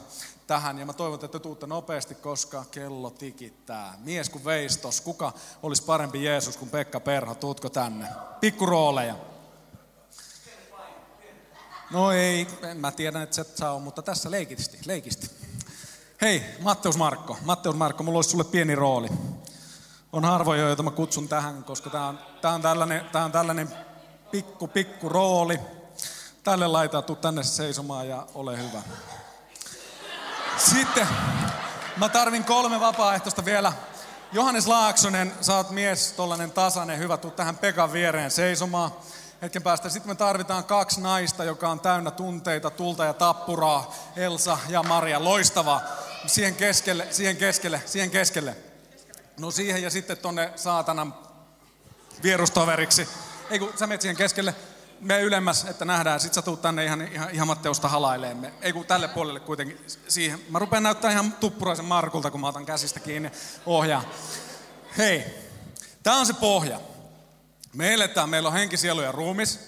tähän 0.48 0.80
ja 0.80 0.86
mä 0.86 0.94
toivon, 0.94 1.20
että 1.26 1.40
tuutte 1.40 1.68
nopeasti, 1.68 2.16
koska 2.16 2.66
kello 2.72 3.10
tikittää. 3.10 3.94
Mies 3.98 4.30
kuin 4.30 4.46
veistos, 4.46 5.02
kuka 5.02 5.34
olisi 5.64 5.84
parempi 5.84 6.24
Jeesus 6.24 6.58
kuin 6.58 6.70
Pekka 6.70 7.00
Perho, 7.00 7.36
tuutko 7.36 7.70
tänne? 7.70 8.08
Pikkurooleja. 8.40 9.16
No 11.92 12.12
ei, 12.12 12.48
mä 12.76 12.92
tiedä, 12.92 13.22
että 13.22 13.36
se 13.36 13.44
saa 13.56 13.80
mutta 13.80 14.02
tässä 14.02 14.32
leikisti, 14.32 14.80
leikisti. 14.86 15.30
Hei, 16.22 16.44
Matteus 16.60 16.98
Markko, 16.98 17.38
Matteus 17.46 17.76
Markko, 17.76 18.04
mulla 18.04 18.18
olisi 18.18 18.30
sulle 18.30 18.44
pieni 18.44 18.76
rooli 18.76 19.10
on 20.14 20.26
harvoja, 20.26 20.62
joita 20.62 20.84
mä 20.84 20.92
kutsun 20.92 21.28
tähän, 21.28 21.64
koska 21.64 21.90
tämä 21.90 22.08
on, 22.08 22.20
tää 22.42 22.52
on, 22.52 22.62
tällainen, 22.62 23.06
tää 23.12 23.26
on 23.26 23.32
tällainen 23.32 23.70
pikku, 24.32 24.68
pikku 24.68 25.10
rooli. 25.10 25.60
Tälle 26.44 26.68
laita, 26.68 27.02
tuu 27.02 27.16
tänne 27.16 27.44
seisomaan 27.44 28.10
ja 28.10 28.28
ole 28.34 28.58
hyvä. 28.58 28.82
Sitten 30.58 31.08
mä 31.98 32.10
tarvin 32.10 32.44
kolme 32.44 32.80
vapaaehtoista 32.80 33.46
vielä. 33.46 33.74
Johannes 34.34 34.68
Laaksonen, 34.68 35.34
sä 35.42 35.56
oot 35.56 35.70
mies, 35.70 36.14
tollanen 36.14 36.52
tasainen, 36.52 37.00
hyvä, 37.00 37.18
tuu 37.18 37.32
tähän 37.32 37.58
Pekan 37.58 37.94
viereen 37.94 38.32
seisomaan. 38.32 38.92
Hetken 39.42 39.64
päästä. 39.64 39.90
Sitten 39.90 40.12
me 40.12 40.16
tarvitaan 40.16 40.64
kaksi 40.64 41.02
naista, 41.02 41.44
joka 41.44 41.70
on 41.70 41.80
täynnä 41.80 42.12
tunteita, 42.12 42.70
tulta 42.70 43.06
ja 43.06 43.14
tappuraa. 43.14 43.94
Elsa 44.16 44.58
ja 44.70 44.84
Maria, 44.84 45.24
loistavaa. 45.24 45.82
Siihen 46.26 46.56
keskelle, 46.56 47.08
siihen 47.12 47.38
keskelle, 47.38 47.82
siihen 47.86 48.12
keskelle. 48.12 48.71
No 49.40 49.52
siihen 49.52 49.84
ja 49.84 49.90
sitten 49.90 50.18
tonne 50.18 50.54
saatanan 50.56 51.14
vierustoveriksi. 52.24 53.08
Ei 53.50 53.60
kun 53.60 53.74
sä 53.80 53.88
menet 53.88 54.02
siihen 54.02 54.16
keskelle, 54.16 54.56
me 55.00 55.22
ylemmäs, 55.22 55.66
että 55.66 55.86
nähdään. 55.86 56.20
Sitten 56.20 56.36
sä 56.36 56.42
tuut 56.42 56.62
tänne 56.62 56.86
ihan, 56.86 57.02
ihan, 57.02 57.30
ihan 57.30 57.48
Matteusta 57.48 57.88
halaileemme. 57.88 58.54
Ei 58.62 58.74
kun 58.74 58.86
tälle 58.86 59.08
puolelle 59.08 59.40
kuitenkin 59.40 59.86
siihen. 60.08 60.40
Mä 60.50 60.60
rupean 60.60 60.84
näyttää 60.84 61.12
ihan 61.12 61.32
tuppuraisen 61.32 61.86
Markulta, 61.86 62.32
kun 62.32 62.42
mä 62.42 62.48
otan 62.48 62.66
käsistä 62.66 63.00
kiinni 63.00 63.32
ohjaa. 63.66 64.04
Hei, 64.98 65.26
tää 66.04 66.16
on 66.16 66.26
se 66.26 66.34
pohja. 66.34 66.82
Me 67.74 67.94
eletään, 67.94 68.30
meillä 68.30 68.48
on 68.48 68.54
henki, 68.54 68.78
sielu 68.78 69.02
ja 69.02 69.12
ruumis. 69.12 69.60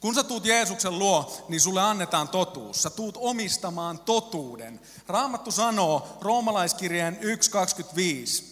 Kun 0.00 0.14
sä 0.14 0.24
tuut 0.24 0.46
Jeesuksen 0.46 0.98
luo, 0.98 1.46
niin 1.48 1.60
sulle 1.60 1.82
annetaan 1.82 2.28
totuus. 2.28 2.82
Sä 2.82 2.90
tuut 2.90 3.18
omistamaan 3.20 3.98
totuuden. 3.98 4.80
Raamattu 5.08 5.50
sanoo 5.50 6.18
roomalaiskirjeen 6.20 7.18
1.25 7.22 8.51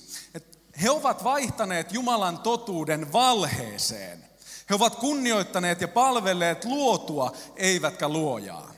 he 0.82 0.90
ovat 0.90 1.25
vaihtaneet 1.25 1.92
Jumalan 1.92 2.38
totuuden 2.38 3.12
valheeseen. 3.12 4.25
He 4.70 4.75
ovat 4.75 4.94
kunnioittaneet 4.94 5.80
ja 5.80 5.88
palvelleet 5.88 6.64
luotua, 6.64 7.32
eivätkä 7.56 8.08
luojaa. 8.08 8.70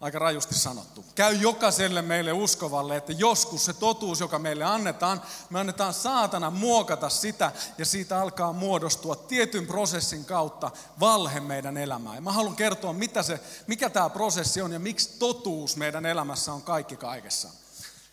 Aika 0.00 0.18
rajusti 0.18 0.54
sanottu. 0.54 1.04
Käy 1.14 1.34
jokaiselle 1.34 2.02
meille 2.02 2.32
uskovalle, 2.32 2.96
että 2.96 3.12
joskus 3.12 3.64
se 3.64 3.72
totuus, 3.72 4.20
joka 4.20 4.38
meille 4.38 4.64
annetaan, 4.64 5.22
me 5.50 5.60
annetaan 5.60 5.94
saatana 5.94 6.50
muokata 6.50 7.08
sitä 7.08 7.52
ja 7.78 7.84
siitä 7.84 8.20
alkaa 8.20 8.52
muodostua 8.52 9.16
tietyn 9.16 9.66
prosessin 9.66 10.24
kautta 10.24 10.70
valhe 11.00 11.40
meidän 11.40 11.76
elämään. 11.76 12.14
Ja 12.14 12.20
mä 12.20 12.32
haluan 12.32 12.56
kertoa, 12.56 12.92
mitä 12.92 13.22
se, 13.22 13.40
mikä 13.66 13.90
tämä 13.90 14.10
prosessi 14.10 14.62
on 14.62 14.72
ja 14.72 14.78
miksi 14.78 15.18
totuus 15.18 15.76
meidän 15.76 16.06
elämässä 16.06 16.52
on 16.52 16.62
kaikki 16.62 16.96
kaikessa. 16.96 17.48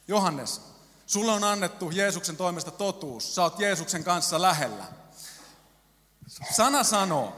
Johannes 0.08 0.62
Sulle 1.10 1.32
on 1.32 1.44
annettu 1.44 1.92
Jeesuksen 1.92 2.38
toimesta 2.38 2.72
totuus. 2.72 3.36
Sä 3.36 3.44
oot 3.44 3.60
Jeesuksen 3.60 4.04
kanssa 4.04 4.42
lähellä. 4.42 4.86
Sana 6.52 6.84
sanoo 6.84 7.34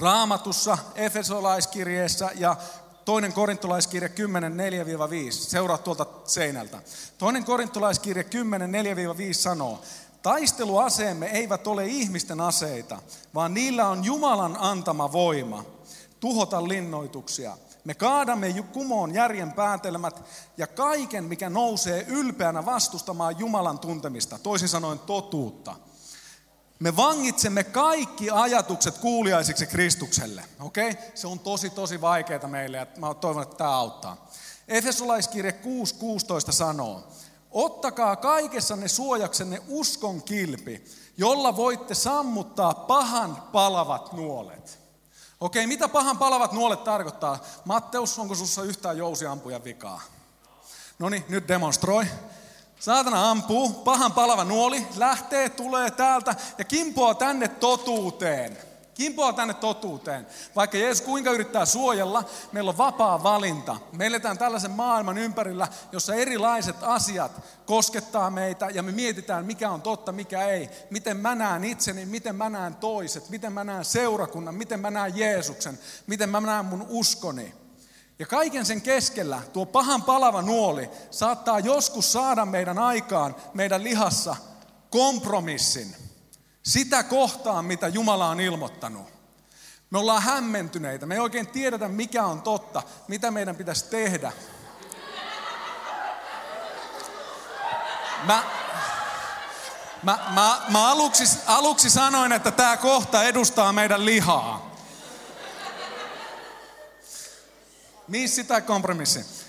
raamatussa, 0.00 0.78
Efesolaiskirjeessä 0.94 2.30
ja 2.34 2.56
toinen 3.04 3.32
korintolaiskirja 3.32 4.08
10, 4.08 4.52
4-5. 5.28 5.32
Seuraa 5.32 5.78
tuolta 5.78 6.06
seinältä. 6.24 6.82
Toinen 7.18 7.44
korintolaiskirja 7.44 8.24
10, 8.24 8.70
4-5 9.30 9.34
sanoo, 9.34 9.82
taisteluaseemme 10.22 11.26
eivät 11.26 11.66
ole 11.66 11.86
ihmisten 11.86 12.40
aseita, 12.40 13.02
vaan 13.34 13.54
niillä 13.54 13.88
on 13.88 14.04
Jumalan 14.04 14.56
antama 14.60 15.12
voima 15.12 15.64
tuhota 16.20 16.68
linnoituksia, 16.68 17.56
Me 17.84 17.94
kaadamme 17.94 18.54
kumoon 18.72 19.14
järjen 19.14 19.52
päätelmät 19.52 20.22
ja 20.56 20.66
kaiken, 20.66 21.24
mikä 21.24 21.50
nousee 21.50 22.04
ylpeänä 22.08 22.64
vastustamaan 22.66 23.38
Jumalan 23.38 23.78
tuntemista, 23.78 24.38
toisin 24.38 24.68
sanoen 24.68 24.98
totuutta. 24.98 25.76
Me 26.78 26.96
vangitsemme 26.96 27.64
kaikki 27.64 28.30
ajatukset 28.30 28.98
kuuliaisiksi 28.98 29.66
Kristukselle. 29.66 30.44
Okei? 30.60 30.90
Okay? 30.90 31.02
Se 31.14 31.26
on 31.26 31.38
tosi, 31.38 31.70
tosi 31.70 32.00
vaikeaa 32.00 32.48
meille 32.48 32.76
ja 32.76 32.86
mä 32.98 33.14
toivon, 33.14 33.42
että 33.42 33.56
tämä 33.56 33.76
auttaa. 33.76 34.30
Efesolaiskirje 34.68 35.60
6.16 36.46 36.52
sanoo, 36.52 37.08
Ottakaa 37.54 38.16
kaikessanne 38.16 38.88
suojaksenne 38.88 39.62
uskon 39.68 40.22
kilpi, 40.22 40.84
jolla 41.16 41.56
voitte 41.56 41.94
sammuttaa 41.94 42.74
pahan 42.74 43.42
palavat 43.52 44.12
nuolet. 44.12 44.83
Okei, 45.44 45.66
mitä 45.66 45.88
pahan 45.88 46.18
palavat 46.18 46.52
nuolet 46.52 46.84
tarkoittaa? 46.84 47.38
Matteus, 47.64 48.18
onko 48.18 48.34
sussa 48.34 48.62
yhtään 48.62 48.98
jousiampuja 48.98 49.64
vikaa? 49.64 50.00
No 50.98 51.08
niin, 51.08 51.24
nyt 51.28 51.48
demonstroi. 51.48 52.06
Saatana 52.80 53.30
ampuu, 53.30 53.72
pahan 53.72 54.12
palava 54.12 54.44
nuoli, 54.44 54.86
lähtee, 54.96 55.48
tulee 55.48 55.90
täältä 55.90 56.34
ja 56.58 56.64
kimpoaa 56.64 57.14
tänne 57.14 57.48
totuuteen. 57.48 58.58
Kimpoaa 58.94 59.32
tänne 59.32 59.54
totuuteen. 59.54 60.26
Vaikka 60.56 60.76
Jeesus 60.76 61.04
kuinka 61.04 61.30
yrittää 61.30 61.66
suojella, 61.66 62.24
meillä 62.52 62.68
on 62.68 62.78
vapaa 62.78 63.22
valinta. 63.22 63.76
Me 63.92 64.06
eletään 64.06 64.38
tällaisen 64.38 64.70
maailman 64.70 65.18
ympärillä, 65.18 65.68
jossa 65.92 66.14
erilaiset 66.14 66.76
asiat 66.82 67.32
koskettaa 67.66 68.30
meitä 68.30 68.68
ja 68.70 68.82
me 68.82 68.92
mietitään, 68.92 69.44
mikä 69.44 69.70
on 69.70 69.82
totta, 69.82 70.12
mikä 70.12 70.48
ei. 70.48 70.70
Miten 70.90 71.16
mä 71.16 71.34
näen 71.34 71.64
itseni, 71.64 72.06
miten 72.06 72.36
mä 72.36 72.50
näen 72.50 72.74
toiset, 72.74 73.28
miten 73.30 73.52
mä 73.52 73.64
näen 73.64 73.84
seurakunnan, 73.84 74.54
miten 74.54 74.80
mä 74.80 74.90
näen 74.90 75.16
Jeesuksen, 75.16 75.78
miten 76.06 76.28
mä 76.28 76.40
näen 76.40 76.64
mun 76.64 76.86
uskoni. 76.88 77.54
Ja 78.18 78.26
kaiken 78.26 78.66
sen 78.66 78.82
keskellä 78.82 79.42
tuo 79.52 79.66
pahan 79.66 80.02
palava 80.02 80.42
nuoli 80.42 80.90
saattaa 81.10 81.60
joskus 81.60 82.12
saada 82.12 82.46
meidän 82.46 82.78
aikaan, 82.78 83.36
meidän 83.54 83.84
lihassa, 83.84 84.36
kompromissin. 84.90 85.96
Sitä 86.64 87.02
kohtaan, 87.02 87.64
mitä 87.64 87.88
Jumala 87.88 88.28
on 88.28 88.40
ilmoittanut. 88.40 89.08
Me 89.90 89.98
ollaan 89.98 90.22
hämmentyneitä. 90.22 91.06
Me 91.06 91.14
ei 91.14 91.20
oikein 91.20 91.46
tiedetä, 91.46 91.88
mikä 91.88 92.24
on 92.24 92.42
totta, 92.42 92.82
mitä 93.08 93.30
meidän 93.30 93.56
pitäisi 93.56 93.84
tehdä. 93.84 94.32
Mä, 98.24 98.44
mä, 100.02 100.18
mä, 100.34 100.62
mä 100.68 100.88
aluksi, 100.90 101.38
aluksi 101.46 101.90
sanoin, 101.90 102.32
että 102.32 102.50
tämä 102.50 102.76
kohta 102.76 103.22
edustaa 103.22 103.72
meidän 103.72 104.04
lihaa. 104.04 104.74
Missä 108.08 108.36
sitä 108.36 108.60
kompromissi? 108.60 109.43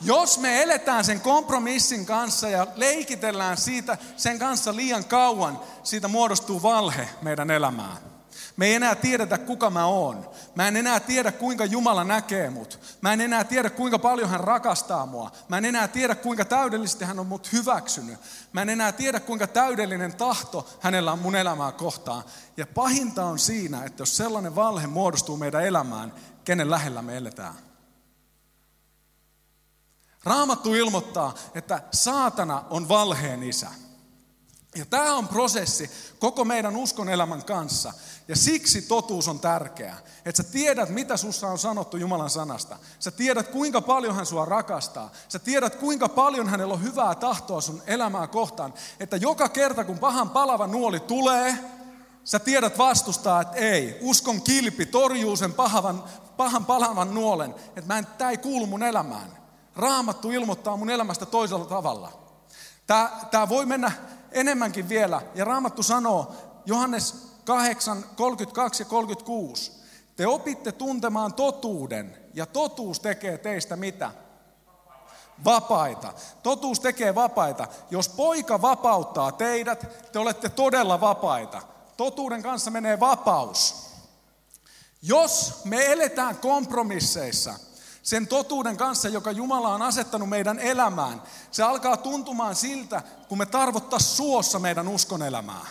Jos 0.00 0.38
me 0.38 0.62
eletään 0.62 1.04
sen 1.04 1.20
kompromissin 1.20 2.06
kanssa 2.06 2.48
ja 2.48 2.66
leikitellään 2.74 3.56
siitä, 3.56 3.98
sen 4.16 4.38
kanssa 4.38 4.76
liian 4.76 5.04
kauan, 5.04 5.60
siitä 5.82 6.08
muodostuu 6.08 6.62
valhe 6.62 7.08
meidän 7.22 7.50
elämään. 7.50 8.08
Me 8.56 8.66
ei 8.66 8.74
enää 8.74 8.94
tiedetä, 8.94 9.38
kuka 9.38 9.70
mä 9.70 9.86
oon. 9.86 10.30
Mä 10.54 10.68
en 10.68 10.76
enää 10.76 11.00
tiedä, 11.00 11.32
kuinka 11.32 11.64
Jumala 11.64 12.04
näkee 12.04 12.50
mut. 12.50 12.80
Mä 13.00 13.12
en 13.12 13.20
enää 13.20 13.44
tiedä, 13.44 13.70
kuinka 13.70 13.98
paljon 13.98 14.30
hän 14.30 14.40
rakastaa 14.40 15.06
mua. 15.06 15.30
Mä 15.48 15.58
en 15.58 15.64
enää 15.64 15.88
tiedä, 15.88 16.14
kuinka 16.14 16.44
täydellisesti 16.44 17.04
hän 17.04 17.18
on 17.18 17.26
mut 17.26 17.52
hyväksynyt. 17.52 18.18
Mä 18.52 18.62
en 18.62 18.68
enää 18.68 18.92
tiedä, 18.92 19.20
kuinka 19.20 19.46
täydellinen 19.46 20.14
tahto 20.14 20.68
hänellä 20.80 21.12
on 21.12 21.18
mun 21.18 21.36
elämää 21.36 21.72
kohtaan. 21.72 22.22
Ja 22.56 22.66
pahinta 22.66 23.24
on 23.24 23.38
siinä, 23.38 23.84
että 23.84 24.02
jos 24.02 24.16
sellainen 24.16 24.54
valhe 24.54 24.86
muodostuu 24.86 25.36
meidän 25.36 25.64
elämään, 25.64 26.12
kenen 26.44 26.70
lähellä 26.70 27.02
me 27.02 27.16
eletään. 27.16 27.67
Raamattu 30.24 30.74
ilmoittaa, 30.74 31.34
että 31.54 31.82
saatana 31.92 32.64
on 32.70 32.88
valheen 32.88 33.42
isä. 33.42 33.68
Ja 34.76 34.86
tämä 34.86 35.14
on 35.14 35.28
prosessi 35.28 35.90
koko 36.18 36.44
meidän 36.44 36.76
uskon 36.76 37.08
elämän 37.08 37.44
kanssa. 37.44 37.92
Ja 38.28 38.36
siksi 38.36 38.82
totuus 38.82 39.28
on 39.28 39.40
tärkeää. 39.40 39.98
Että 40.24 40.42
sä 40.42 40.48
tiedät, 40.48 40.88
mitä 40.88 41.16
sussa 41.16 41.48
on 41.48 41.58
sanottu 41.58 41.96
Jumalan 41.96 42.30
sanasta. 42.30 42.76
Sä 42.98 43.10
tiedät, 43.10 43.48
kuinka 43.48 43.80
paljon 43.80 44.16
hän 44.16 44.26
sua 44.26 44.44
rakastaa. 44.44 45.10
Sä 45.28 45.38
tiedät, 45.38 45.76
kuinka 45.76 46.08
paljon 46.08 46.48
hänellä 46.48 46.74
on 46.74 46.82
hyvää 46.82 47.14
tahtoa 47.14 47.60
sun 47.60 47.82
elämää 47.86 48.26
kohtaan. 48.26 48.74
Että 49.00 49.16
joka 49.16 49.48
kerta, 49.48 49.84
kun 49.84 49.98
pahan 49.98 50.30
palava 50.30 50.66
nuoli 50.66 51.00
tulee, 51.00 51.56
sä 52.24 52.38
tiedät 52.38 52.78
vastustaa, 52.78 53.40
että 53.40 53.56
ei. 53.56 53.98
Uskon 54.00 54.42
kilpi 54.42 54.86
torjuu 54.86 55.36
sen 55.36 55.52
pahan, 55.52 56.04
pahan 56.36 56.64
palavan 56.64 57.14
nuolen. 57.14 57.54
Että 57.76 58.04
tämä 58.18 58.30
ei 58.30 58.38
kuulu 58.38 58.66
mun 58.66 58.82
elämään. 58.82 59.38
Raamattu 59.78 60.30
ilmoittaa 60.30 60.76
mun 60.76 60.90
elämästä 60.90 61.26
toisella 61.26 61.64
tavalla. 61.64 62.12
Tämä, 62.86 63.10
tämä 63.30 63.48
voi 63.48 63.66
mennä 63.66 63.92
enemmänkin 64.32 64.88
vielä. 64.88 65.22
Ja 65.34 65.44
Raamattu 65.44 65.82
sanoo, 65.82 66.32
Johannes 66.66 67.32
8, 67.44 68.04
32 68.16 68.82
ja 68.82 68.86
36. 68.86 69.72
Te 70.16 70.26
opitte 70.26 70.72
tuntemaan 70.72 71.34
totuuden 71.34 72.16
ja 72.34 72.46
totuus 72.46 73.00
tekee 73.00 73.38
teistä 73.38 73.76
mitä? 73.76 74.10
Vapaita. 75.44 76.12
Totuus 76.42 76.80
tekee 76.80 77.14
vapaita. 77.14 77.66
Jos 77.90 78.08
poika 78.08 78.62
vapauttaa 78.62 79.32
teidät, 79.32 80.12
te 80.12 80.18
olette 80.18 80.48
todella 80.48 81.00
vapaita. 81.00 81.62
Totuuden 81.96 82.42
kanssa 82.42 82.70
menee 82.70 83.00
vapaus. 83.00 83.88
Jos 85.02 85.60
me 85.64 85.92
eletään 85.92 86.36
kompromisseissa– 86.36 87.54
sen 88.08 88.26
totuuden 88.26 88.76
kanssa, 88.76 89.08
joka 89.08 89.30
Jumala 89.30 89.74
on 89.74 89.82
asettanut 89.82 90.28
meidän 90.28 90.58
elämään. 90.58 91.22
Se 91.50 91.62
alkaa 91.62 91.96
tuntumaan 91.96 92.56
siltä, 92.56 93.02
kun 93.28 93.38
me 93.38 93.46
tarvottaa 93.46 93.98
suossa 93.98 94.58
meidän 94.58 94.88
uskon 94.88 95.22
elämää. 95.22 95.66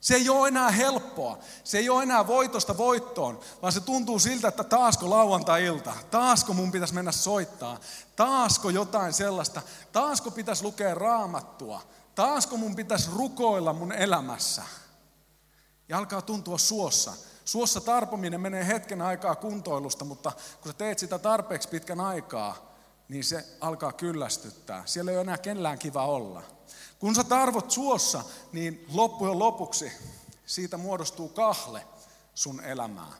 Se 0.00 0.14
ei 0.14 0.28
ole 0.28 0.48
enää 0.48 0.70
helppoa. 0.70 1.38
Se 1.64 1.78
ei 1.78 1.88
ole 1.88 2.02
enää 2.02 2.26
voitosta 2.26 2.76
voittoon, 2.76 3.40
vaan 3.62 3.72
se 3.72 3.80
tuntuu 3.80 4.18
siltä, 4.18 4.48
että 4.48 4.64
taasko 4.64 5.10
lauantai-ilta, 5.10 5.94
taasko 6.10 6.52
mun 6.52 6.72
pitäisi 6.72 6.94
mennä 6.94 7.12
soittaa, 7.12 7.78
taasko 8.16 8.70
jotain 8.70 9.12
sellaista, 9.12 9.62
taasko 9.92 10.30
pitäisi 10.30 10.62
lukea 10.62 10.94
raamattua, 10.94 11.82
taasko 12.14 12.56
mun 12.56 12.76
pitäisi 12.76 13.10
rukoilla 13.16 13.72
mun 13.72 13.92
elämässä. 13.92 14.62
Ja 15.88 15.98
alkaa 15.98 16.22
tuntua 16.22 16.58
suossa. 16.58 17.12
Suossa 17.48 17.80
tarpominen 17.80 18.40
menee 18.40 18.66
hetken 18.66 19.02
aikaa 19.02 19.36
kuntoilusta, 19.36 20.04
mutta 20.04 20.32
kun 20.62 20.72
sä 20.72 20.78
teet 20.78 20.98
sitä 20.98 21.18
tarpeeksi 21.18 21.68
pitkän 21.68 22.00
aikaa, 22.00 22.72
niin 23.08 23.24
se 23.24 23.44
alkaa 23.60 23.92
kyllästyttää. 23.92 24.82
Siellä 24.86 25.10
ei 25.10 25.16
ole 25.16 25.22
enää 25.22 25.38
kenellään 25.38 25.78
kiva 25.78 26.06
olla. 26.06 26.42
Kun 26.98 27.14
sä 27.14 27.24
tarvot 27.24 27.70
suossa, 27.70 28.24
niin 28.52 28.86
loppujen 28.92 29.38
lopuksi 29.38 29.92
siitä 30.46 30.76
muodostuu 30.76 31.28
kahle 31.28 31.86
sun 32.34 32.64
elämään. 32.64 33.12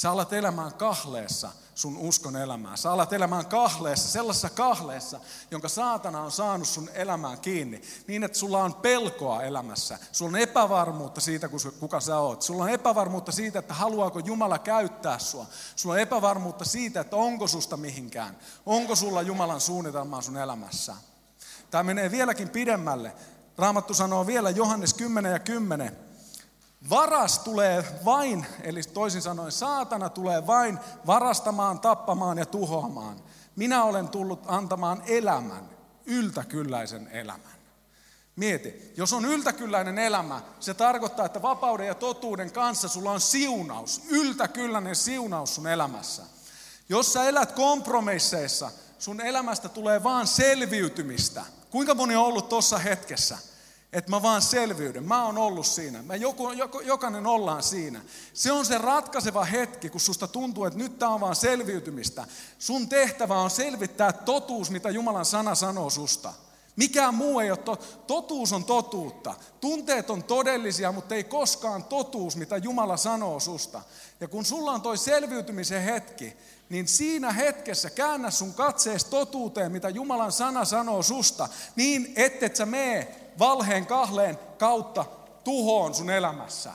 Sä 0.00 0.10
alat 0.10 0.32
elämään 0.32 0.74
kahleessa 0.74 1.50
sun 1.74 1.96
uskon 1.96 2.36
elämää. 2.36 2.76
Sä 2.76 2.92
alat 2.92 3.12
elämään 3.12 3.46
kahleessa, 3.46 4.08
sellaisessa 4.08 4.50
kahleessa, 4.50 5.20
jonka 5.50 5.68
saatana 5.68 6.22
on 6.22 6.32
saanut 6.32 6.68
sun 6.68 6.88
elämään 6.94 7.40
kiinni. 7.40 7.82
Niin, 8.06 8.24
että 8.24 8.38
sulla 8.38 8.64
on 8.64 8.74
pelkoa 8.74 9.42
elämässä. 9.42 9.98
Sulla 10.12 10.28
on 10.28 10.36
epävarmuutta 10.36 11.20
siitä, 11.20 11.48
kuka 11.80 12.00
sä 12.00 12.18
oot. 12.18 12.42
Sulla 12.42 12.64
on 12.64 12.70
epävarmuutta 12.70 13.32
siitä, 13.32 13.58
että 13.58 13.74
haluaako 13.74 14.18
Jumala 14.18 14.58
käyttää 14.58 15.18
sua. 15.18 15.46
Sulla 15.76 15.94
on 15.94 16.00
epävarmuutta 16.00 16.64
siitä, 16.64 17.00
että 17.00 17.16
onko 17.16 17.48
susta 17.48 17.76
mihinkään. 17.76 18.38
Onko 18.66 18.96
sulla 18.96 19.22
Jumalan 19.22 19.60
suunnitelmaa 19.60 20.22
sun 20.22 20.36
elämässä. 20.36 20.96
Tämä 21.70 21.82
menee 21.82 22.10
vieläkin 22.10 22.48
pidemmälle. 22.48 23.12
Raamattu 23.58 23.94
sanoo 23.94 24.26
vielä 24.26 24.50
Johannes 24.50 24.94
10 24.94 25.32
ja 25.32 25.38
10, 25.38 26.09
Varas 26.90 27.38
tulee 27.38 27.84
vain, 28.04 28.46
eli 28.62 28.82
toisin 28.82 29.22
sanoen 29.22 29.52
saatana 29.52 30.08
tulee 30.08 30.46
vain 30.46 30.78
varastamaan, 31.06 31.80
tappamaan 31.80 32.38
ja 32.38 32.46
tuhoamaan. 32.46 33.16
Minä 33.56 33.84
olen 33.84 34.08
tullut 34.08 34.42
antamaan 34.46 35.02
elämän, 35.06 35.68
yltäkylläisen 36.06 37.08
elämän. 37.08 37.60
Mieti, 38.36 38.92
jos 38.96 39.12
on 39.12 39.24
yltäkylläinen 39.24 39.98
elämä, 39.98 40.40
se 40.60 40.74
tarkoittaa, 40.74 41.26
että 41.26 41.42
vapauden 41.42 41.86
ja 41.86 41.94
totuuden 41.94 42.52
kanssa 42.52 42.88
sulla 42.88 43.12
on 43.12 43.20
siunaus, 43.20 44.02
yltäkylläinen 44.08 44.96
siunaus 44.96 45.54
sun 45.54 45.66
elämässä. 45.66 46.22
Jos 46.88 47.12
sä 47.12 47.24
elät 47.24 47.52
kompromisseissa, 47.52 48.70
sun 48.98 49.20
elämästä 49.20 49.68
tulee 49.68 50.02
vaan 50.02 50.26
selviytymistä. 50.26 51.44
Kuinka 51.70 51.94
moni 51.94 52.16
on 52.16 52.24
ollut 52.24 52.48
tuossa 52.48 52.78
hetkessä? 52.78 53.38
Että 53.92 54.10
mä 54.10 54.22
vaan 54.22 54.42
selviyden. 54.42 55.04
Mä 55.04 55.26
oon 55.26 55.38
ollut 55.38 55.66
siinä. 55.66 56.02
Mä 56.02 56.16
joku, 56.16 56.50
jokainen 56.84 57.26
ollaan 57.26 57.62
siinä. 57.62 58.00
Se 58.34 58.52
on 58.52 58.66
se 58.66 58.78
ratkaiseva 58.78 59.44
hetki, 59.44 59.90
kun 59.90 60.00
susta 60.00 60.28
tuntuu, 60.28 60.64
että 60.64 60.78
nyt 60.78 60.98
tämä 60.98 61.14
on 61.14 61.20
vaan 61.20 61.36
selviytymistä. 61.36 62.26
Sun 62.58 62.88
tehtävä 62.88 63.38
on 63.38 63.50
selvittää 63.50 64.12
totuus, 64.12 64.70
mitä 64.70 64.90
Jumalan 64.90 65.24
sana 65.24 65.54
sanoo 65.54 65.90
susta. 65.90 66.32
Mikään 66.76 67.14
muu 67.14 67.40
ei 67.40 67.50
ole 67.50 67.58
to- 67.58 67.76
Totuus 68.06 68.52
on 68.52 68.64
totuutta. 68.64 69.34
Tunteet 69.60 70.10
on 70.10 70.22
todellisia, 70.22 70.92
mutta 70.92 71.14
ei 71.14 71.24
koskaan 71.24 71.84
totuus, 71.84 72.36
mitä 72.36 72.56
Jumala 72.56 72.96
sanoo 72.96 73.40
susta. 73.40 73.82
Ja 74.20 74.28
kun 74.28 74.44
sulla 74.44 74.72
on 74.72 74.82
toi 74.82 74.98
selviytymisen 74.98 75.82
hetki, 75.82 76.36
niin 76.68 76.88
siinä 76.88 77.32
hetkessä 77.32 77.90
käännä 77.90 78.30
sun 78.30 78.54
katsees 78.54 79.04
totuuteen, 79.04 79.72
mitä 79.72 79.88
Jumalan 79.88 80.32
sana 80.32 80.64
sanoo 80.64 81.02
susta, 81.02 81.48
niin 81.76 82.12
ettet 82.16 82.56
sä 82.56 82.66
mee 82.66 83.29
valheen 83.40 83.86
kahleen 83.86 84.38
kautta 84.58 85.04
tuhoon 85.44 85.94
sun 85.94 86.10
elämässä. 86.10 86.72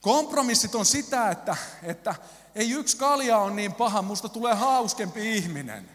Kompromissit 0.00 0.74
on 0.74 0.86
sitä, 0.86 1.30
että, 1.30 1.56
että 1.82 2.14
ei 2.54 2.70
yksi 2.70 2.96
kalja 2.96 3.38
on 3.38 3.56
niin 3.56 3.74
paha, 3.74 4.02
musta 4.02 4.28
tulee 4.28 4.54
hauskempi 4.54 5.36
ihminen. 5.36 5.90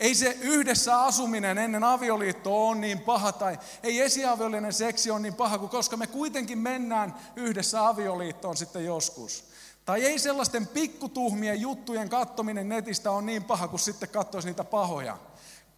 Ei 0.00 0.14
se 0.14 0.38
yhdessä 0.40 1.02
asuminen 1.02 1.58
ennen 1.58 1.84
avioliittoa 1.84 2.68
ole 2.68 2.76
niin 2.76 3.00
paha, 3.00 3.32
tai 3.32 3.58
ei 3.82 4.00
esiaviolinen 4.00 4.72
seksi 4.72 5.10
ole 5.10 5.20
niin 5.20 5.34
paha, 5.34 5.58
koska 5.58 5.96
me 5.96 6.06
kuitenkin 6.06 6.58
mennään 6.58 7.14
yhdessä 7.36 7.88
avioliittoon 7.88 8.56
sitten 8.56 8.84
joskus. 8.84 9.44
Tai 9.84 10.04
ei 10.04 10.18
sellaisten 10.18 10.66
pikkutuhmien 10.66 11.60
juttujen 11.60 12.08
kattominen 12.08 12.68
netistä 12.68 13.10
on 13.10 13.26
niin 13.26 13.44
paha, 13.44 13.68
kuin 13.68 13.80
sitten 13.80 14.08
katsoisi 14.08 14.48
niitä 14.48 14.64
pahoja. 14.64 15.18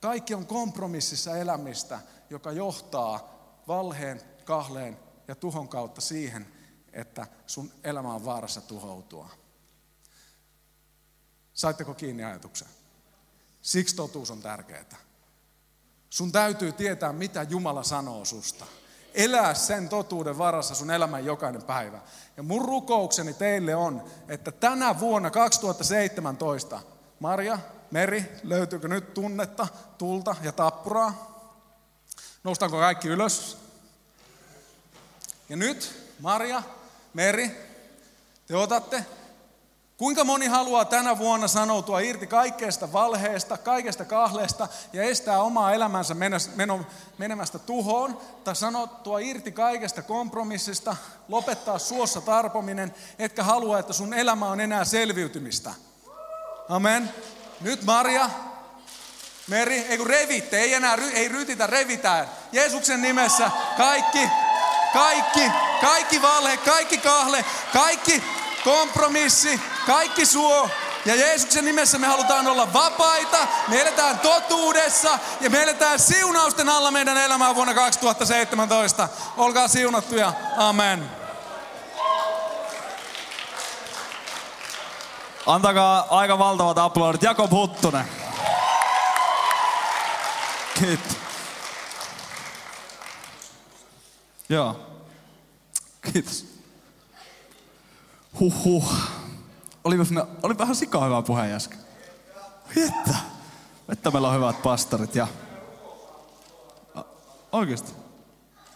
Kaikki 0.00 0.34
on 0.34 0.46
kompromississa 0.46 1.36
elämistä, 1.36 2.00
joka 2.30 2.52
johtaa 2.52 3.34
valheen, 3.68 4.22
kahleen 4.44 4.98
ja 5.28 5.34
tuhon 5.34 5.68
kautta 5.68 6.00
siihen, 6.00 6.46
että 6.92 7.26
sun 7.46 7.72
elämä 7.84 8.14
on 8.14 8.24
vaarassa 8.24 8.60
tuhoutua. 8.60 9.28
Saitteko 11.54 11.94
kiinni 11.94 12.24
ajatuksen? 12.24 12.68
Siksi 13.62 13.96
totuus 13.96 14.30
on 14.30 14.42
tärkeää. 14.42 14.96
Sun 16.10 16.32
täytyy 16.32 16.72
tietää, 16.72 17.12
mitä 17.12 17.42
Jumala 17.42 17.82
sanoo 17.82 18.24
susta. 18.24 18.66
Elää 19.14 19.54
sen 19.54 19.88
totuuden 19.88 20.38
varassa 20.38 20.74
sun 20.74 20.90
elämän 20.90 21.24
jokainen 21.24 21.62
päivä. 21.62 22.00
Ja 22.36 22.42
mun 22.42 22.64
rukoukseni 22.64 23.34
teille 23.34 23.74
on, 23.74 24.04
että 24.28 24.52
tänä 24.52 25.00
vuonna 25.00 25.30
2017, 25.30 26.80
Maria, 27.20 27.58
Meri, 27.90 28.33
löytyykö 28.42 28.88
nyt 28.88 29.14
tunnetta, 29.14 29.66
tulta 29.98 30.37
ja 30.42 30.53
tappuraa? 30.53 31.31
Noustaanko 32.44 32.79
kaikki 32.79 33.09
ylös? 33.09 33.59
Ja 35.48 35.57
nyt, 35.57 36.12
Maria, 36.20 36.62
Meri, 37.14 37.50
te 38.46 38.57
otatte 38.57 39.05
Kuinka 40.00 40.24
moni 40.24 40.46
haluaa 40.46 40.85
tänä 40.85 41.18
vuonna 41.18 41.48
sanoutua 41.48 42.00
irti 42.00 42.26
kaikkeesta 42.26 42.92
valheesta, 42.92 43.57
kaikesta 43.57 44.05
kahleesta 44.05 44.68
ja 44.92 45.03
estää 45.03 45.42
omaa 45.42 45.72
elämänsä 45.72 46.16
menemästä 47.18 47.59
tuhoon, 47.59 48.20
tai 48.44 48.57
sanottua 48.57 49.18
irti 49.18 49.53
kaikesta 49.53 50.03
kompromissista, 50.03 50.96
lopettaa 51.29 51.79
suossa 51.79 52.20
tarpominen, 52.20 52.94
etkä 53.18 53.42
halua, 53.42 53.79
että 53.79 53.92
sun 53.92 54.14
elämä 54.14 54.50
on 54.50 54.61
enää 54.61 54.85
selviytymistä. 54.85 55.74
Amen. 56.68 57.11
Nyt 57.61 57.83
Maria, 57.85 58.31
Meri, 59.46 59.79
ei 59.88 59.99
kun 59.99 60.07
revitte, 60.07 60.59
ei 60.59 60.75
enää 60.75 60.99
ei 61.12 61.29
rytitä, 61.29 61.66
revitään. 61.66 62.29
Jeesuksen 62.53 63.03
nimessä 63.03 63.51
kaikki, 63.77 64.31
kaikki, 64.92 65.51
kaikki 65.81 66.23
valhe, 66.23 66.57
kaikki 66.57 66.99
kahle, 66.99 67.44
kaikki 67.73 68.23
kompromissi, 68.64 69.61
kaikki 69.87 70.27
suo. 70.27 70.70
Ja 71.05 71.14
Jeesuksen 71.14 71.64
nimessä 71.64 71.99
me 71.99 72.07
halutaan 72.07 72.46
olla 72.46 72.73
vapaita, 72.73 73.38
me 73.68 73.81
eletään 73.81 74.18
totuudessa 74.18 75.18
ja 75.40 75.51
me 75.51 75.62
eletään 75.62 75.99
siunausten 75.99 76.68
alla 76.68 76.90
meidän 76.90 77.18
elämää 77.18 77.55
vuonna 77.55 77.75
2017. 77.75 79.09
Olkaa 79.37 79.68
siunattuja. 79.68 80.33
Amen. 80.57 81.19
Antakaa 85.50 86.06
aika 86.10 86.38
valtavat 86.38 86.78
aplodit. 86.78 87.22
Jakob 87.22 87.50
Huttunen. 87.50 88.04
Kiitos. 90.78 91.16
Joo. 94.48 94.80
Kiitos. 96.12 96.46
Huhhuh. 98.40 98.94
Oli, 99.84 99.96
oli 100.42 100.58
vähän 100.58 100.76
sikaa 100.76 101.04
hyvä 101.04 101.22
puhe 101.22 101.52
äsken. 101.52 101.78
Että, 102.76 103.14
että 103.88 104.10
meillä 104.10 104.28
on 104.28 104.34
hyvät 104.34 104.62
pastorit 104.62 105.14
ja... 105.14 105.26
Oikeesti. 107.52 107.92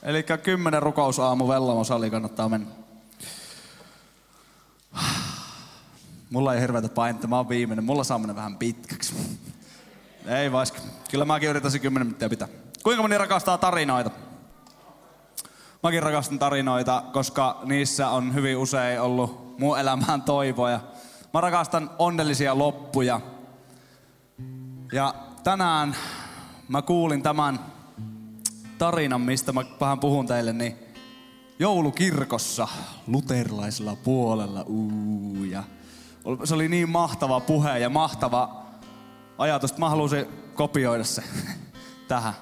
Eli 0.03 0.25
kymmenen 0.43 0.83
rukousaamu 0.83 1.49
Vellamo 1.49 1.85
sali 1.85 2.11
kannattaa 2.11 2.49
mennä. 2.49 2.71
Mulla 6.35 6.55
ei 6.55 6.61
hirveätä 6.61 6.89
painetta, 6.89 7.27
mä 7.27 7.37
oon 7.37 7.49
viimeinen. 7.49 7.85
Mulla 7.85 8.05
saa 8.05 8.19
mennä 8.19 8.37
vähän 8.37 8.59
pitkäksi. 8.59 9.15
Ei 10.27 10.53
vaiska. 10.53 10.79
Kyllä 11.11 11.25
mäkin 11.25 11.49
yritäisin 11.49 11.81
kymmenen 11.81 12.07
minuuttia 12.07 12.29
pitää. 12.29 12.49
Kuinka 12.83 13.03
moni 13.03 13.19
rakastaa 13.19 13.59
tarinoita? 13.59 14.11
Mäkin 15.83 16.03
rakastan 16.03 16.39
tarinoita, 16.39 17.03
koska 17.13 17.61
niissä 17.65 18.09
on 18.09 18.35
hyvin 18.35 18.57
usein 18.57 19.01
ollut 19.01 19.59
mun 19.59 19.79
elämään 19.79 20.23
toivoja. 20.23 20.81
Mä 21.35 21.41
rakastan 21.41 21.91
onnellisia 21.99 22.59
loppuja. 22.59 23.21
Ja 24.93 25.15
tänään 25.45 25.97
mä 26.69 26.83
kuulin 26.83 27.23
tämän 27.23 27.61
tarinan, 28.79 29.21
mistä 29.21 29.53
mä 29.53 29.65
vähän 29.81 30.01
puhun 30.01 30.27
teille, 30.27 30.53
niin 30.53 30.77
joulukirkossa 31.59 32.69
luterilaisella 33.07 33.97
puolella. 33.97 34.63
Uu, 34.63 35.45
ja 35.45 35.65
se 36.45 36.55
oli 36.55 36.69
niin 36.69 36.91
mahtava 36.91 37.41
puhe 37.41 37.79
ja 37.79 37.91
mahtava 37.91 38.65
ajatus, 39.39 39.71
että 39.71 39.81
mä 39.81 39.91
kopioida 40.55 41.05
se 41.05 41.23
tähän. 42.09 42.35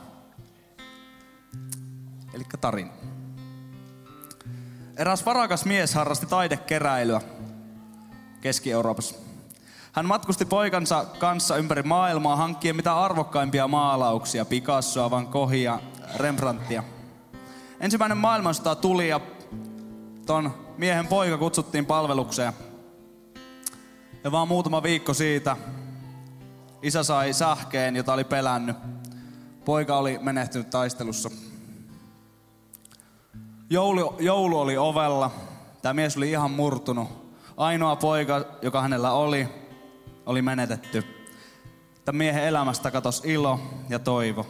Eli 2.34 2.44
tarina. 2.60 2.90
Eräs 4.96 5.26
varakas 5.26 5.64
mies 5.64 5.94
harrasti 5.94 6.26
taidekeräilyä 6.26 7.20
Keski-Euroopassa. 8.40 9.14
Hän 9.92 10.06
matkusti 10.06 10.44
poikansa 10.44 11.04
kanssa 11.18 11.56
ympäri 11.56 11.82
maailmaa 11.82 12.36
hankkien 12.36 12.76
mitä 12.76 12.98
arvokkaimpia 13.00 13.68
maalauksia, 13.68 14.44
Picassoa, 14.44 15.10
Van 15.10 15.28
Goghia, 15.30 15.78
Rembrandtia. 16.16 16.82
Ensimmäinen 17.80 18.18
maailmansota 18.18 18.74
tuli 18.74 19.08
ja 19.08 19.20
ton 20.26 20.54
miehen 20.78 21.06
poika 21.06 21.38
kutsuttiin 21.38 21.86
palvelukseen. 21.86 22.52
Ja 24.24 24.32
vaan 24.32 24.48
muutama 24.48 24.82
viikko 24.82 25.14
siitä 25.14 25.56
isä 26.82 27.02
sai 27.02 27.32
sähkeen, 27.32 27.96
jota 27.96 28.12
oli 28.12 28.24
pelännyt. 28.24 28.76
Poika 29.64 29.96
oli 29.96 30.18
menehtynyt 30.22 30.70
taistelussa. 30.70 31.30
Joulu, 33.70 34.16
joulu 34.18 34.60
oli 34.60 34.76
ovella. 34.78 35.30
Tämä 35.82 35.94
mies 35.94 36.16
oli 36.16 36.30
ihan 36.30 36.50
murtunut. 36.50 37.32
Ainoa 37.56 37.96
poika, 37.96 38.44
joka 38.62 38.82
hänellä 38.82 39.12
oli, 39.12 39.48
oli 40.26 40.42
menetetty. 40.42 41.04
Tämän 42.04 42.18
miehen 42.18 42.44
elämästä 42.44 42.90
katosi 42.90 43.32
ilo 43.32 43.60
ja 43.88 43.98
toivo. 43.98 44.46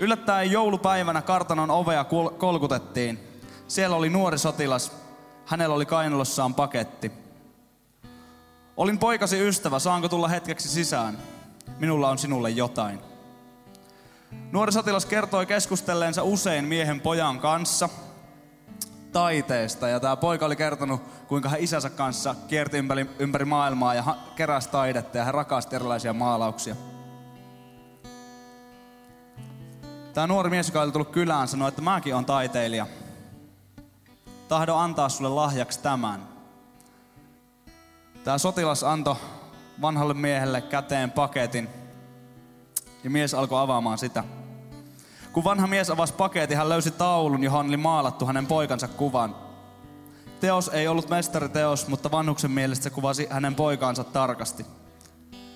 Yllättäen 0.00 0.52
joulupäivänä 0.52 1.22
kartanon 1.22 1.70
ovea 1.70 2.04
kolkutettiin. 2.38 3.18
Siellä 3.68 3.96
oli 3.96 4.10
nuori 4.10 4.38
sotilas. 4.38 4.92
Hänellä 5.46 5.74
oli 5.74 5.86
kainalossaan 5.86 6.54
paketti. 6.54 7.25
Olin 8.76 8.98
poikasi 8.98 9.48
ystävä, 9.48 9.78
saanko 9.78 10.08
tulla 10.08 10.28
hetkeksi 10.28 10.68
sisään? 10.68 11.18
Minulla 11.78 12.08
on 12.08 12.18
sinulle 12.18 12.50
jotain. 12.50 13.00
Nuori 14.52 14.72
sotilas 14.72 15.06
kertoi 15.06 15.46
keskustelleensa 15.46 16.22
usein 16.22 16.64
miehen 16.64 17.00
pojan 17.00 17.40
kanssa 17.40 17.88
taiteesta. 19.12 19.88
Ja 19.88 20.00
tämä 20.00 20.16
poika 20.16 20.46
oli 20.46 20.56
kertonut, 20.56 21.02
kuinka 21.28 21.48
hän 21.48 21.60
isänsä 21.60 21.90
kanssa 21.90 22.34
kierti 22.48 22.78
ympäri, 22.78 23.10
ympäri 23.18 23.44
maailmaa 23.44 23.94
ja 23.94 24.16
keräsi 24.36 24.68
taidetta 24.68 25.18
ja 25.18 25.24
hän 25.24 25.34
rakasti 25.34 25.76
erilaisia 25.76 26.12
maalauksia. 26.12 26.76
Tämä 30.14 30.26
nuori 30.26 30.50
mies, 30.50 30.68
joka 30.68 30.82
oli 30.82 30.92
tullut 30.92 31.10
kylään, 31.10 31.48
sanoi, 31.48 31.68
että 31.68 31.82
mäkin 31.82 32.14
on 32.14 32.24
taiteilija. 32.24 32.86
Tahdo 34.48 34.74
antaa 34.74 35.08
sulle 35.08 35.30
lahjaksi 35.30 35.80
tämän. 35.80 36.35
Tämä 38.26 38.38
sotilas 38.38 38.84
antoi 38.84 39.16
vanhalle 39.80 40.14
miehelle 40.14 40.60
käteen 40.60 41.10
paketin, 41.10 41.68
ja 43.04 43.10
mies 43.10 43.34
alkoi 43.34 43.60
avaamaan 43.60 43.98
sitä. 43.98 44.24
Kun 45.32 45.44
vanha 45.44 45.66
mies 45.66 45.90
avasi 45.90 46.12
paketin, 46.14 46.56
hän 46.56 46.68
löysi 46.68 46.90
taulun, 46.90 47.44
johon 47.44 47.66
oli 47.66 47.76
maalattu 47.76 48.26
hänen 48.26 48.46
poikansa 48.46 48.88
kuvan. 48.88 49.36
Teos 50.40 50.68
ei 50.68 50.88
ollut 50.88 51.10
mestariteos, 51.10 51.88
mutta 51.88 52.10
vanhuksen 52.10 52.50
mielestä 52.50 52.82
se 52.82 52.90
kuvasi 52.90 53.26
hänen 53.30 53.54
poikaansa 53.54 54.04
tarkasti. 54.04 54.66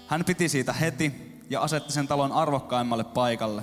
Hän 0.07 0.25
piti 0.25 0.49
siitä 0.49 0.73
heti, 0.73 1.41
ja 1.51 1.61
asetti 1.61 1.93
sen 1.93 2.09
talon 2.09 2.33
arvokkaimmalle 2.33 3.05
paikalle. 3.05 3.63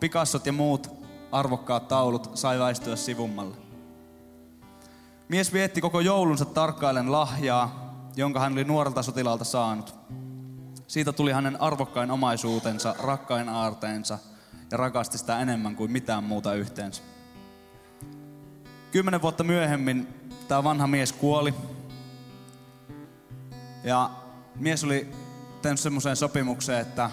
Pikassot 0.00 0.46
ja 0.46 0.52
muut 0.52 0.90
arvokkaat 1.32 1.88
taulut 1.88 2.30
sai 2.34 2.58
väistyä 2.58 2.96
sivummalle. 2.96 3.56
Mies 5.28 5.52
vietti 5.52 5.80
koko 5.80 6.00
joulunsa 6.00 6.44
tarkkailen 6.44 7.12
lahjaa, 7.12 7.89
jonka 8.16 8.40
hän 8.40 8.52
oli 8.52 8.64
nuorelta 8.64 9.02
sotilaalta 9.02 9.44
saanut. 9.44 9.94
Siitä 10.86 11.12
tuli 11.12 11.32
hänen 11.32 11.60
arvokkain 11.60 12.10
omaisuutensa, 12.10 12.94
rakkain 13.02 13.48
aarteensa 13.48 14.18
ja 14.70 14.76
rakasti 14.76 15.18
sitä 15.18 15.40
enemmän 15.40 15.76
kuin 15.76 15.92
mitään 15.92 16.24
muuta 16.24 16.54
yhteensä. 16.54 17.02
Kymmenen 18.92 19.22
vuotta 19.22 19.44
myöhemmin 19.44 20.08
tämä 20.48 20.64
vanha 20.64 20.86
mies 20.86 21.12
kuoli. 21.12 21.54
Ja 23.84 24.10
mies 24.56 24.84
oli 24.84 25.12
tehnyt 25.62 25.80
semmoiseen 25.80 26.16
sopimukseen, 26.16 26.80
että 26.80 27.10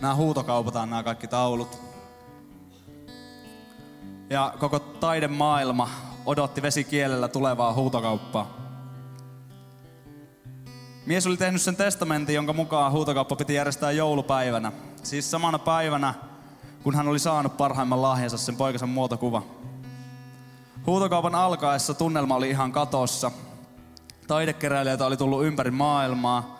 nämä 0.00 0.14
huutokaupataan 0.14 0.90
nämä 0.90 1.02
kaikki 1.02 1.26
taulut. 1.26 1.82
Ja 4.30 4.54
koko 4.58 4.78
taidemaailma 4.78 5.90
odotti 6.26 6.62
vesikielellä 6.62 7.28
tulevaa 7.28 7.72
huutokauppaa. 7.72 8.63
Mies 11.06 11.26
oli 11.26 11.36
tehnyt 11.36 11.62
sen 11.62 11.76
testamentin, 11.76 12.34
jonka 12.34 12.52
mukaan 12.52 12.92
huutokauppa 12.92 13.36
piti 13.36 13.54
järjestää 13.54 13.90
joulupäivänä. 13.90 14.72
Siis 15.02 15.30
samana 15.30 15.58
päivänä, 15.58 16.14
kun 16.82 16.94
hän 16.94 17.08
oli 17.08 17.18
saanut 17.18 17.56
parhaimman 17.56 18.02
lahjansa, 18.02 18.38
sen 18.38 18.56
poikansa 18.56 18.86
muotokuva. 18.86 19.42
Huutokaupan 20.86 21.34
alkaessa 21.34 21.94
tunnelma 21.94 22.34
oli 22.34 22.50
ihan 22.50 22.72
katossa. 22.72 23.30
Taidekeräilijöitä 24.26 25.06
oli 25.06 25.16
tullut 25.16 25.44
ympäri 25.44 25.70
maailmaa. 25.70 26.58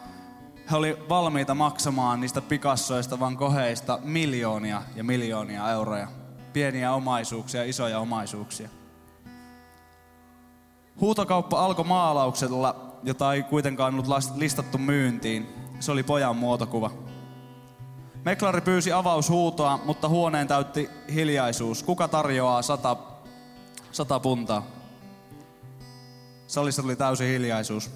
He 0.71 0.77
oli 0.77 0.99
valmiita 1.09 1.55
maksamaan 1.55 2.21
niistä 2.21 2.41
pikassoista 2.41 3.21
vaan 3.21 3.37
koheista 3.37 3.99
miljoonia 4.03 4.83
ja 4.97 5.05
miljoonia 5.05 5.71
euroja. 5.71 6.09
Pieniä 6.53 6.93
omaisuuksia, 6.93 7.65
isoja 7.65 7.99
omaisuuksia. 7.99 8.69
Huutokauppa 11.01 11.65
alkoi 11.65 11.85
maalauksella, 11.85 12.84
jota 13.05 13.35
ei 13.35 13.43
kuitenkaan 13.43 13.95
ollut 13.95 14.37
listattu 14.37 14.79
myyntiin. 14.79 15.49
Se 15.81 15.93
oli 15.93 16.03
pojan 16.03 16.37
muotokuva. 16.37 16.91
Meklari 18.25 18.61
pyysi 18.61 18.93
avaushuutoa, 18.93 19.81
mutta 19.85 20.09
huoneen 20.09 20.49
täytti 20.49 20.91
hiljaisuus. 21.15 21.83
Kuka 21.83 22.09
tarjoaa 22.09 22.63
sata, 22.63 22.97
sata 23.93 24.21
puntaa? 24.21 24.67
Salissa 26.47 26.83
tuli 26.83 26.97
täysi 26.97 27.27
hiljaisuus. 27.27 27.91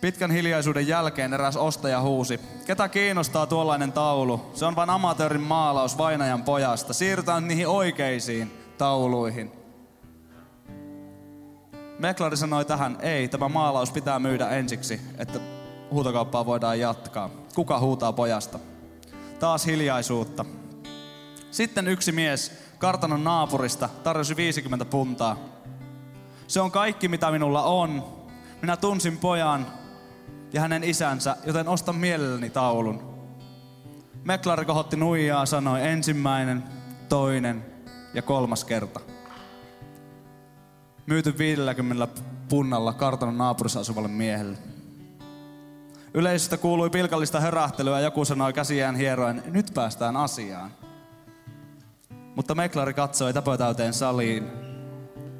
Pitkän 0.00 0.30
hiljaisuuden 0.30 0.88
jälkeen 0.88 1.34
eräs 1.34 1.56
ostaja 1.56 2.00
huusi. 2.00 2.40
Ketä 2.66 2.88
kiinnostaa 2.88 3.46
tuollainen 3.46 3.92
taulu? 3.92 4.50
Se 4.54 4.64
on 4.64 4.76
vain 4.76 4.90
amatöörin 4.90 5.40
maalaus 5.40 5.98
vainajan 5.98 6.42
pojasta. 6.42 6.92
Siirrytään 6.92 7.48
niihin 7.48 7.68
oikeisiin 7.68 8.52
tauluihin. 8.78 9.65
Meklari 11.98 12.36
sanoi 12.36 12.64
tähän, 12.64 12.98
ei, 13.00 13.28
tämä 13.28 13.48
maalaus 13.48 13.90
pitää 13.90 14.18
myydä 14.18 14.48
ensiksi, 14.48 15.00
että 15.18 15.40
huutokauppaa 15.90 16.46
voidaan 16.46 16.80
jatkaa. 16.80 17.30
Kuka 17.54 17.78
huutaa 17.78 18.12
pojasta? 18.12 18.58
Taas 19.38 19.66
hiljaisuutta. 19.66 20.44
Sitten 21.50 21.88
yksi 21.88 22.12
mies 22.12 22.52
kartanon 22.78 23.24
naapurista 23.24 23.88
tarjosi 24.04 24.36
50 24.36 24.84
puntaa. 24.84 25.36
Se 26.46 26.60
on 26.60 26.70
kaikki, 26.70 27.08
mitä 27.08 27.30
minulla 27.30 27.62
on. 27.62 28.04
Minä 28.62 28.76
tunsin 28.76 29.18
pojan 29.18 29.66
ja 30.52 30.60
hänen 30.60 30.84
isänsä, 30.84 31.36
joten 31.46 31.68
ostan 31.68 31.96
mielelläni 31.96 32.50
taulun. 32.50 33.16
Meklari 34.24 34.64
kohotti 34.64 34.96
nuijaa, 34.96 35.46
sanoi 35.46 35.86
ensimmäinen, 35.86 36.64
toinen 37.08 37.64
ja 38.14 38.22
kolmas 38.22 38.64
kerta 38.64 39.15
myyty 41.06 41.38
50 41.38 42.22
punnalla 42.48 42.92
kartanon 42.92 43.38
naapurissa 43.38 43.80
asuvalle 43.80 44.08
miehelle. 44.08 44.58
Yleisöstä 46.14 46.56
kuului 46.56 46.90
pilkallista 46.90 47.40
hörähtelyä 47.40 47.98
ja 47.98 48.04
joku 48.04 48.24
sanoi 48.24 48.52
käsiään 48.52 48.96
hieroen, 48.96 49.42
nyt 49.46 49.70
päästään 49.74 50.16
asiaan. 50.16 50.70
Mutta 52.34 52.54
meklari 52.54 52.94
katsoi 52.94 53.32
täpötäyteen 53.32 53.94
saliin 53.94 54.46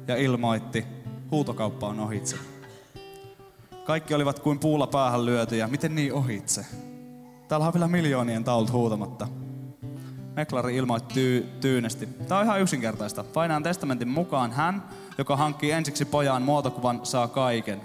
ja 0.07 0.15
ilmoitti, 0.15 0.85
huutokauppa 1.31 1.87
on 1.87 1.99
ohitse. 1.99 2.37
Kaikki 3.85 4.13
olivat 4.13 4.39
kuin 4.39 4.59
puulla 4.59 4.87
päähän 4.87 5.25
lyötyjä. 5.25 5.67
Miten 5.67 5.95
niin 5.95 6.13
ohitse? 6.13 6.65
Täällä 7.47 7.67
on 7.67 7.73
vielä 7.73 7.87
miljoonien 7.87 8.43
taulut 8.43 8.71
huutamatta. 8.71 9.27
Meklari 10.37 10.75
ilmoitti 10.75 11.13
tyy- 11.13 11.49
tyynesti. 11.61 12.05
Tämä 12.05 12.39
on 12.39 12.45
ihan 12.45 12.61
yksinkertaista. 12.61 13.23
Painaan 13.23 13.63
testamentin 13.63 14.07
mukaan 14.07 14.51
hän, 14.51 14.83
joka 15.17 15.37
hankkii 15.37 15.71
ensiksi 15.71 16.05
pojan 16.05 16.41
muotokuvan, 16.41 16.99
saa 17.03 17.27
kaiken. 17.27 17.81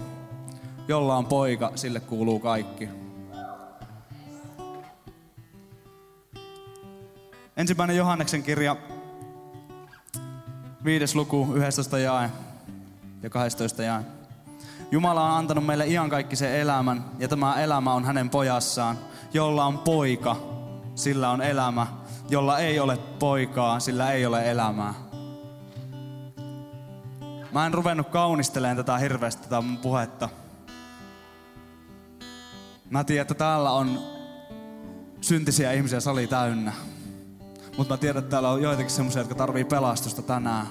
Jolla 0.87 1.15
on 1.15 1.25
poika, 1.25 1.71
sille 1.75 1.99
kuuluu 1.99 2.39
kaikki. 2.39 2.89
Ensimmäinen 7.57 7.97
Johanneksen 7.97 8.43
kirja, 8.43 8.75
viides 10.83 11.15
luku, 11.15 11.47
11 11.55 11.99
jae 11.99 12.29
ja 13.23 13.29
12 13.29 13.83
jae. 13.83 14.03
Jumala 14.91 15.25
on 15.25 15.37
antanut 15.37 15.65
meille 15.65 15.87
iankaikkisen 15.87 16.55
elämän, 16.55 17.05
ja 17.19 17.27
tämä 17.27 17.61
elämä 17.61 17.93
on 17.93 18.05
hänen 18.05 18.29
pojassaan, 18.29 18.97
jolla 19.33 19.65
on 19.65 19.77
poika, 19.77 20.35
sillä 20.95 21.29
on 21.29 21.41
elämä, 21.41 21.87
jolla 22.33 22.59
ei 22.59 22.79
ole 22.79 22.97
poikaa, 22.97 23.79
sillä 23.79 24.11
ei 24.11 24.25
ole 24.25 24.51
elämää. 24.51 24.93
Mä 27.51 27.65
en 27.65 27.73
ruvennut 27.73 28.09
kaunisteleen 28.09 28.77
tätä 28.77 28.97
hirveästi 28.97 29.43
tätä 29.43 29.61
mun 29.61 29.77
puhetta. 29.77 30.29
Mä 32.89 33.03
tiedän, 33.03 33.21
että 33.21 33.33
täällä 33.33 33.71
on 33.71 33.99
syntisiä 35.21 35.71
ihmisiä 35.71 35.99
sali 35.99 36.27
täynnä. 36.27 36.73
Mutta 37.77 37.93
mä 37.93 37.97
tiedän, 37.97 38.19
että 38.19 38.31
täällä 38.31 38.49
on 38.49 38.61
joitakin 38.61 38.91
semmoisia, 38.91 39.21
jotka 39.21 39.35
tarvii 39.35 39.65
pelastusta 39.65 40.21
tänään. 40.21 40.67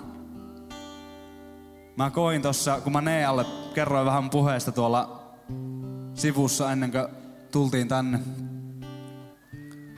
Mä 1.97 2.11
koin 2.11 2.43
tossa, 2.43 2.81
kun 2.81 2.93
mä 2.93 3.01
Nealle 3.01 3.47
kerroin 3.75 4.07
vähän 4.07 4.31
puheesta 4.31 4.73
tuolla 4.73 5.23
sivussa 6.15 6.73
ennen 6.73 6.93
kuin 6.93 7.07
tultiin 7.53 7.89
tänne. 7.89 8.21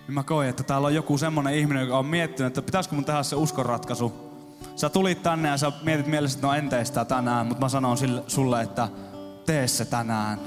Niin 0.07 0.15
mä 0.15 0.23
koin, 0.23 0.49
että 0.49 0.63
täällä 0.63 0.87
on 0.87 0.95
joku 0.95 1.19
semmonen 1.19 1.55
ihminen, 1.55 1.83
joka 1.83 1.99
on 1.99 2.07
miettinyt, 2.07 2.47
että 2.47 2.63
pitäisikö 2.63 2.95
mun 2.95 3.05
tehdä 3.05 3.23
se 3.23 3.37
uskonratkaisu 3.37 4.35
Sä 4.77 4.89
tulit 4.89 5.23
tänne 5.23 5.49
ja 5.49 5.57
sä 5.57 5.73
mietit 5.83 6.07
mielessä, 6.07 6.37
että 6.37 6.47
no 6.47 6.55
en 6.55 6.69
tee 6.69 6.85
sitä 6.85 7.05
tänään, 7.05 7.47
mutta 7.47 7.65
mä 7.65 7.69
sanon 7.69 7.97
sille, 7.97 8.23
sulle, 8.27 8.63
että 8.63 8.89
tee 9.47 9.69
se 9.69 9.85
tänään. 9.85 10.39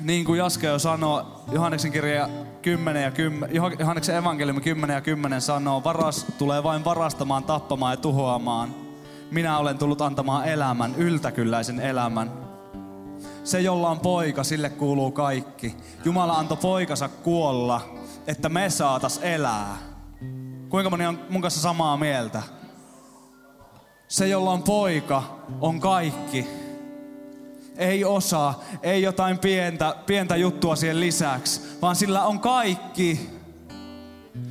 Niin 0.00 0.24
kuin 0.24 0.38
Jaske 0.38 0.66
jo 0.66 0.78
sanoi, 0.78 1.24
Johanneksen 1.52 1.92
kirja 1.92 2.28
10 2.62 3.02
ja 3.02 3.10
10, 3.10 3.56
Johanneksen 3.78 4.16
evankeliumi 4.16 4.60
10 4.60 4.94
ja 4.94 5.00
10 5.00 5.40
sanoo, 5.40 5.84
varas 5.84 6.26
tulee 6.38 6.62
vain 6.62 6.84
varastamaan, 6.84 7.44
tappamaan 7.44 7.92
ja 7.92 7.96
tuhoamaan. 7.96 8.74
Minä 9.30 9.58
olen 9.58 9.78
tullut 9.78 10.00
antamaan 10.00 10.48
elämän, 10.48 10.94
yltäkylläisen 10.94 11.80
elämän. 11.80 12.49
Se, 13.44 13.60
jolla 13.60 13.90
on 13.90 14.00
poika, 14.00 14.44
sille 14.44 14.70
kuuluu 14.70 15.10
kaikki. 15.10 15.76
Jumala 16.04 16.32
antoi 16.32 16.56
poikansa 16.56 17.08
kuolla, 17.08 17.80
että 18.26 18.48
me 18.48 18.70
saatas 18.70 19.20
elää. 19.22 19.76
Kuinka 20.68 20.90
moni 20.90 21.06
on 21.06 21.20
mun 21.30 21.42
kanssa 21.42 21.60
samaa 21.60 21.96
mieltä? 21.96 22.42
Se, 24.08 24.28
jolla 24.28 24.50
on 24.50 24.62
poika, 24.62 25.22
on 25.60 25.80
kaikki. 25.80 26.46
Ei 27.76 28.04
osa, 28.04 28.54
ei 28.82 29.02
jotain 29.02 29.38
pientä, 29.38 29.94
pientä 30.06 30.36
juttua 30.36 30.76
siihen 30.76 31.00
lisäksi, 31.00 31.60
vaan 31.82 31.96
sillä 31.96 32.24
on 32.24 32.40
kaikki. 32.40 33.30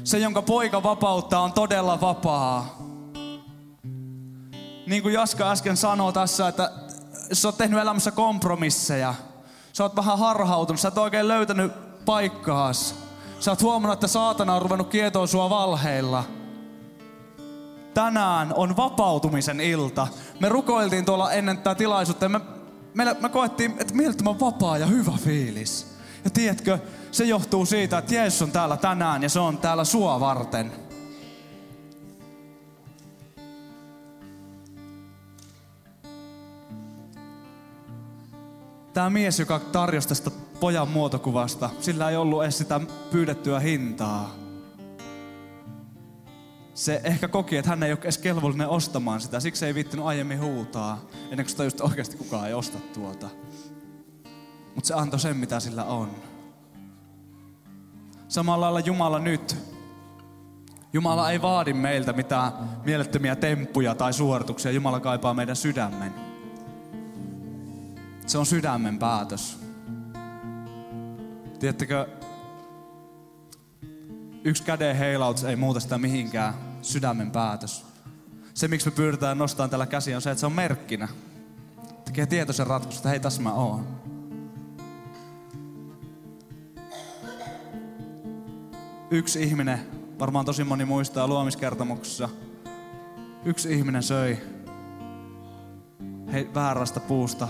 Se, 0.04 0.20
jonka 0.20 0.42
poika 0.42 0.84
vapauttaa, 0.84 1.42
on 1.42 1.54
todella 1.54 2.02
vapaa. 2.02 2.78
Niin 4.88 5.02
kuin 5.02 5.14
Jaska 5.14 5.52
äsken 5.52 5.78
sanoi 5.78 6.14
tässä, 6.14 6.48
että 6.48 6.72
sä 7.34 7.48
oot 7.48 7.58
tehnyt 7.58 7.80
elämässä 7.80 8.12
kompromisseja. 8.12 9.16
Sä 9.74 9.84
oot 9.84 9.96
vähän 9.96 10.20
harhautunut, 10.20 10.80
sä 10.80 10.88
et 10.88 10.98
oikein 10.98 11.28
löytänyt 11.28 11.72
paikkaas 12.06 12.96
Sä 13.40 13.52
oot 13.52 13.62
huomannut, 13.62 13.94
että 13.94 14.08
saatana 14.08 14.56
on 14.56 14.62
ruvennut 14.62 14.90
kietoa 14.90 15.28
sua 15.28 15.50
valheilla. 15.50 16.24
Tänään 17.94 18.54
on 18.56 18.78
vapautumisen 18.78 19.62
ilta. 19.62 20.08
Me 20.40 20.50
rukoiltiin 20.50 21.06
tuolla 21.06 21.32
ennen 21.32 21.58
tätä 21.58 21.76
tilaisuutta 21.76 22.26
ja 22.26 22.30
me, 22.30 22.40
me, 22.94 23.16
me 23.20 23.30
koettiin, 23.30 23.76
että 23.80 23.94
mielettömän 23.94 24.40
vapaa 24.40 24.78
ja 24.78 24.86
hyvä 24.86 25.12
fiilis. 25.12 25.96
Ja 26.24 26.30
tiedätkö, 26.30 26.80
se 27.12 27.24
johtuu 27.24 27.66
siitä, 27.66 27.98
että 27.98 28.16
Jeesus 28.16 28.42
on 28.42 28.52
täällä 28.52 28.78
tänään 28.78 29.24
ja 29.24 29.30
se 29.30 29.40
on 29.40 29.58
täällä 29.58 29.84
sua 29.84 30.20
varten. 30.20 30.89
Tämä 39.00 39.10
mies, 39.10 39.40
joka 39.40 39.60
tarjosi 39.60 40.08
tästä 40.08 40.32
pojan 40.60 40.88
muotokuvasta, 40.88 41.70
sillä 41.80 42.10
ei 42.10 42.18
ollut 42.18 42.44
edes 42.44 42.58
sitä 42.58 42.82
pyydettyä 43.12 43.60
hintaa. 43.60 44.36
Se 46.74 47.02
ehkä 47.04 47.28
koki, 47.28 47.58
että 47.58 47.70
hän 47.70 47.84
ei 47.84 47.92
ole 47.92 48.00
edes 48.02 48.18
kelvollinen 48.18 48.70
ostamaan 48.70 49.22
sitä, 49.22 49.40
siksi 49.40 49.66
ei 49.66 49.76
viittinyt 49.76 50.06
aiemmin 50.06 50.42
huutaa, 50.42 51.00
ennen 51.24 51.38
kuin 51.38 51.50
sitä 51.50 51.64
just 51.64 51.82
oikeasti 51.82 52.18
kukaan 52.18 52.48
ei 52.48 52.54
osta 52.54 52.78
tuota. 52.94 53.30
Mutta 54.76 54.88
se 54.88 54.94
antoi 54.94 55.20
sen, 55.20 55.38
mitä 55.38 55.60
sillä 55.60 55.84
on. 55.84 56.10
Samalla 58.28 58.66
lailla 58.66 58.80
Jumala 58.80 59.20
nyt. 59.20 59.56
Jumala 60.94 61.32
ei 61.32 61.42
vaadi 61.42 61.74
meiltä 61.74 62.14
mitään 62.14 62.54
mielettömiä 62.86 63.36
temppuja 63.36 63.96
tai 63.96 64.14
suorituksia. 64.14 64.72
Jumala 64.72 65.00
kaipaa 65.00 65.34
meidän 65.34 65.56
sydämen. 65.56 66.29
Se 68.30 68.38
on 68.38 68.46
sydämen 68.46 69.00
päätös. 69.00 69.60
Tiedättekö, 71.60 72.08
yksi 74.44 74.64
käden 74.64 74.96
heilautus 74.96 75.44
ei 75.44 75.56
muuta 75.56 75.80
sitä 75.80 75.98
mihinkään. 75.98 76.54
Sydämen 76.82 77.32
päätös. 77.32 77.86
Se, 78.54 78.68
miksi 78.68 78.90
me 78.90 78.96
pyydetään 78.96 79.38
nostaa 79.38 79.68
tällä 79.68 79.86
käsiä, 79.86 80.16
on 80.16 80.22
se, 80.22 80.32
että 80.32 80.40
se 80.40 80.46
on 80.46 80.52
merkkinä. 80.52 81.08
Tekee 82.06 82.26
tietoisen 82.26 82.68
ratkaisun, 82.68 83.00
että 83.00 83.10
hei, 83.10 83.20
tässä 83.20 83.42
mä 83.42 83.54
oon. 83.54 83.88
Yksi 89.12 89.44
ihminen, 89.44 89.80
varmaan 90.20 90.46
tosi 90.46 90.64
moni 90.64 90.86
muistaa 90.86 91.28
luomiskertomuksessa, 91.28 92.30
yksi 93.46 93.74
ihminen 93.74 94.04
söi 94.04 94.38
hei, 96.32 96.50
väärästä 96.54 97.00
puusta 97.00 97.48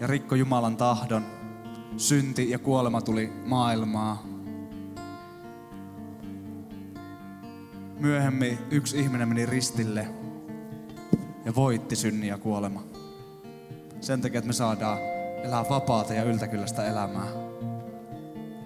ja 0.00 0.06
rikko 0.06 0.34
Jumalan 0.34 0.76
tahdon. 0.76 1.26
Synti 1.96 2.50
ja 2.50 2.58
kuolema 2.58 3.00
tuli 3.00 3.32
maailmaa. 3.44 4.22
Myöhemmin 7.98 8.58
yksi 8.70 9.00
ihminen 9.00 9.28
meni 9.28 9.46
ristille 9.46 10.08
ja 11.44 11.54
voitti 11.54 11.96
synnin 11.96 12.28
ja 12.28 12.38
kuolema. 12.38 12.82
Sen 14.00 14.20
takia, 14.20 14.38
että 14.38 14.46
me 14.46 14.52
saadaan 14.52 14.98
elää 15.44 15.64
vapaata 15.70 16.14
ja 16.14 16.22
yltäkylläistä 16.22 16.86
elämää. 16.86 17.26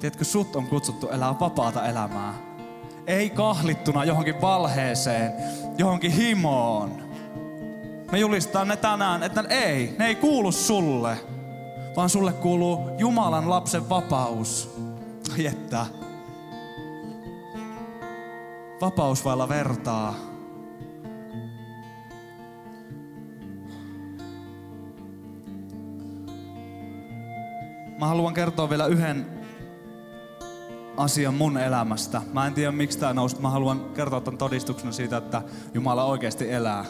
Tiedätkö, 0.00 0.24
sut 0.24 0.56
on 0.56 0.66
kutsuttu 0.66 1.08
elää 1.08 1.34
vapaata 1.40 1.86
elämää. 1.88 2.34
Ei 3.06 3.30
kahlittuna 3.30 4.04
johonkin 4.04 4.40
valheeseen, 4.40 5.32
johonkin 5.78 6.12
himoon. 6.12 7.11
Me 8.12 8.18
julistetaan 8.18 8.68
ne 8.68 8.76
tänään, 8.76 9.22
että 9.22 9.44
ei, 9.48 9.96
ne 9.98 10.06
ei 10.06 10.14
kuulu 10.14 10.52
sulle, 10.52 11.18
vaan 11.96 12.10
sulle 12.10 12.32
kuuluu 12.32 12.90
Jumalan 12.98 13.50
lapsen 13.50 13.88
vapaus. 13.88 14.76
Ai 15.32 15.46
että. 15.46 15.86
Vapaus 18.80 19.24
vailla 19.24 19.48
vertaa. 19.48 20.14
Mä 27.98 28.06
haluan 28.06 28.34
kertoa 28.34 28.70
vielä 28.70 28.86
yhden 28.86 29.26
asian 30.96 31.34
mun 31.34 31.58
elämästä. 31.58 32.22
Mä 32.32 32.46
en 32.46 32.54
tiedä 32.54 32.72
miksi 32.72 32.98
tää 32.98 33.14
nousi. 33.14 33.40
Mä 33.40 33.50
haluan 33.50 33.80
kertoa 33.94 34.20
tämän 34.20 34.38
todistuksena 34.38 34.92
siitä, 34.92 35.16
että 35.16 35.42
Jumala 35.74 36.04
oikeasti 36.04 36.52
elää. 36.52 36.84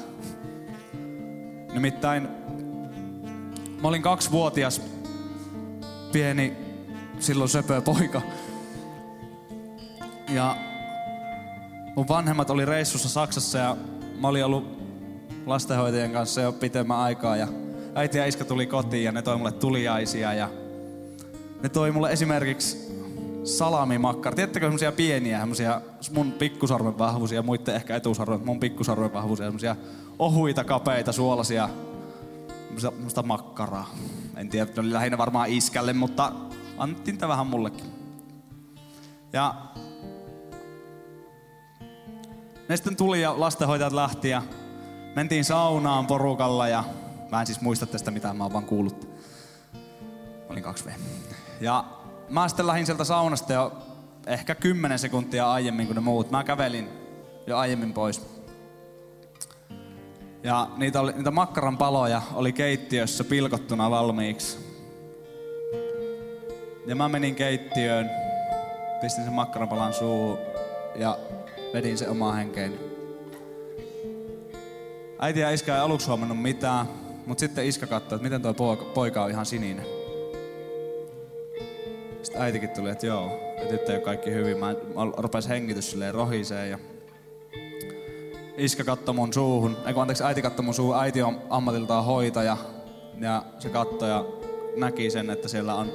Nimittäin 1.72 2.28
mä 3.82 3.88
olin 3.88 4.02
kaksivuotias 4.02 4.82
pieni 6.12 6.56
silloin 7.18 7.50
söpö 7.50 7.80
poika. 7.80 8.22
Ja 10.28 10.56
mun 11.96 12.08
vanhemmat 12.08 12.50
oli 12.50 12.64
reissussa 12.64 13.08
Saksassa 13.08 13.58
ja 13.58 13.76
mä 14.20 14.28
olin 14.28 14.44
ollut 14.44 14.82
lastenhoitajien 15.46 16.12
kanssa 16.12 16.40
jo 16.40 16.52
pitemmän 16.52 16.98
aikaa 16.98 17.36
ja 17.36 17.48
äiti 17.94 18.18
ja 18.18 18.26
iska 18.26 18.44
tuli 18.44 18.66
kotiin 18.66 19.04
ja 19.04 19.12
ne 19.12 19.22
toi 19.22 19.36
mulle 19.36 19.52
tuliaisia 19.52 20.34
ja 20.34 20.50
ne 21.62 21.68
toi 21.68 21.92
mulle 21.92 22.12
esimerkiksi 22.12 23.01
salamimakkara. 23.44 24.36
Tiedättekö 24.36 24.66
semmosia 24.66 24.92
pieniä, 24.92 25.38
semmosia 25.38 25.80
mun 26.14 26.32
pikkusarven 26.32 26.98
vahvuisia, 26.98 27.42
muiden 27.42 27.74
ehkä 27.74 27.96
etusarven, 27.96 28.40
mun 28.44 28.60
pikkusarven 28.60 29.12
vahvuisia, 29.12 29.46
semmosia 29.46 29.76
ohuita, 30.18 30.64
kapeita, 30.64 31.12
suolasia, 31.12 31.68
semmoista 32.76 33.22
makkaraa. 33.22 33.90
En 34.36 34.48
tiedä, 34.48 34.70
ne 34.76 34.80
oli 34.80 34.92
lähinnä 34.92 35.18
varmaan 35.18 35.48
iskälle, 35.48 35.92
mutta 35.92 36.32
annettiin 36.78 37.16
tätä 37.16 37.28
vähän 37.28 37.46
mullekin. 37.46 37.84
Ja 39.32 39.54
ne 42.68 42.76
sitten 42.76 42.96
tuli 42.96 43.22
ja 43.22 43.40
lastenhoitajat 43.40 43.92
lähti 43.92 44.28
ja 44.28 44.42
mentiin 45.16 45.44
saunaan 45.44 46.06
porukalla 46.06 46.68
ja 46.68 46.84
mä 47.30 47.40
en 47.40 47.46
siis 47.46 47.60
muista 47.60 47.86
tästä 47.86 48.10
mitään, 48.10 48.36
mä 48.36 48.44
oon 48.44 48.52
vaan 48.52 48.64
kuullut. 48.64 49.08
Olin 50.48 50.64
2V. 50.64 50.90
Ja 51.60 51.84
mä 52.32 52.48
sitten 52.48 52.66
lähdin 52.66 52.86
sieltä 52.86 53.04
saunasta 53.04 53.52
jo 53.52 53.72
ehkä 54.26 54.54
10 54.54 54.98
sekuntia 54.98 55.52
aiemmin 55.52 55.86
kuin 55.86 55.94
ne 55.94 56.00
muut. 56.00 56.30
Mä 56.30 56.44
kävelin 56.44 56.88
jo 57.46 57.58
aiemmin 57.58 57.92
pois. 57.92 58.26
Ja 60.42 60.68
niitä, 60.76 61.00
oli, 61.00 61.12
niitä 61.12 61.30
makkaran 61.30 61.78
paloja 61.78 62.22
oli 62.34 62.52
keittiössä 62.52 63.24
pilkottuna 63.24 63.90
valmiiksi. 63.90 64.58
Ja 66.86 66.96
mä 66.96 67.08
menin 67.08 67.34
keittiöön, 67.34 68.10
pistin 69.00 69.24
sen 69.24 69.68
palan 69.68 69.94
suuhun 69.94 70.38
ja 70.94 71.18
vedin 71.74 71.98
se 71.98 72.08
omaa 72.08 72.32
henkeeni. 72.32 72.78
Äiti 75.18 75.40
ja 75.40 75.50
iskä 75.50 75.74
ei 75.74 75.80
aluksi 75.80 76.06
huomannut 76.06 76.42
mitään, 76.42 76.88
mutta 77.26 77.40
sitten 77.40 77.66
iskä 77.66 77.86
katsoi, 77.86 78.16
että 78.16 78.28
miten 78.28 78.54
tuo 78.56 78.76
poika 78.76 79.24
on 79.24 79.30
ihan 79.30 79.46
sininen. 79.46 80.01
Äitikin 82.36 82.70
tuli, 82.70 82.90
että 82.90 83.06
joo, 83.06 83.40
että 83.56 83.72
nyt 83.72 83.88
ei 83.88 83.96
ole 83.96 84.04
kaikki 84.04 84.30
hyvin. 84.30 84.58
Mä, 84.58 84.66
mä 84.66 85.12
rupes 85.16 85.48
hengitys 85.48 85.90
silleen 85.90 86.14
rohiseen 86.14 86.70
ja 86.70 86.78
iskä 88.56 88.84
katsoi 88.84 89.14
mun 89.14 89.32
suuhun, 89.32 89.76
ei 89.86 89.94
anteeksi, 89.96 90.24
äiti 90.24 90.42
katsoi 90.42 90.64
mun 90.64 90.74
suuhun. 90.74 90.98
Äiti 91.02 91.22
on 91.22 91.40
ammatiltaan 91.50 92.04
hoitaja 92.04 92.56
ja 93.20 93.44
se 93.58 93.68
katsoi 93.68 94.08
ja 94.08 94.24
näki 94.76 95.10
sen, 95.10 95.30
että 95.30 95.48
siellä 95.48 95.74
on 95.74 95.92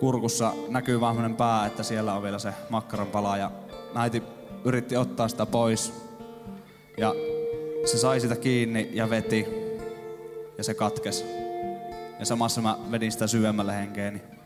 kurkussa 0.00 0.52
näkyy 0.68 1.00
vaan 1.00 1.36
pää, 1.36 1.66
että 1.66 1.82
siellä 1.82 2.14
on 2.14 2.22
vielä 2.22 2.38
se 2.38 2.52
makkaran 2.70 3.06
pala 3.06 3.36
ja 3.36 3.50
äiti 3.94 4.22
yritti 4.64 4.96
ottaa 4.96 5.28
sitä 5.28 5.46
pois 5.46 5.92
ja 6.96 7.14
se 7.84 7.98
sai 7.98 8.20
sitä 8.20 8.36
kiinni 8.36 8.90
ja 8.92 9.10
veti 9.10 9.46
ja 10.58 10.64
se 10.64 10.74
katkesi. 10.74 11.24
Ja 12.18 12.26
samassa 12.26 12.60
mä 12.60 12.78
vedin 12.90 13.12
sitä 13.12 13.26
syvemmälle 13.26 13.76
henkeeni. 13.76 14.37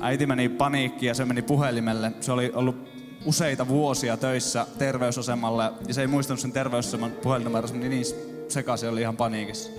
Äiti 0.00 0.26
meni 0.26 0.48
paniikkiin 0.48 1.08
ja 1.08 1.14
se 1.14 1.24
meni 1.24 1.42
puhelimelle. 1.42 2.12
Se 2.20 2.32
oli 2.32 2.52
ollut 2.54 2.76
useita 3.24 3.68
vuosia 3.68 4.16
töissä 4.16 4.66
terveysasemalle 4.78 5.72
ja 5.88 5.94
se 5.94 6.00
ei 6.00 6.06
muistanut 6.06 6.40
sen 6.40 6.52
terveysaseman 6.52 7.10
puhelinnumeroa, 7.10 7.68
se 7.68 7.74
meni 7.74 7.88
niin 7.88 8.04
sekaisin, 8.48 8.88
oli 8.88 9.00
ihan 9.00 9.16
paniikissa. 9.16 9.70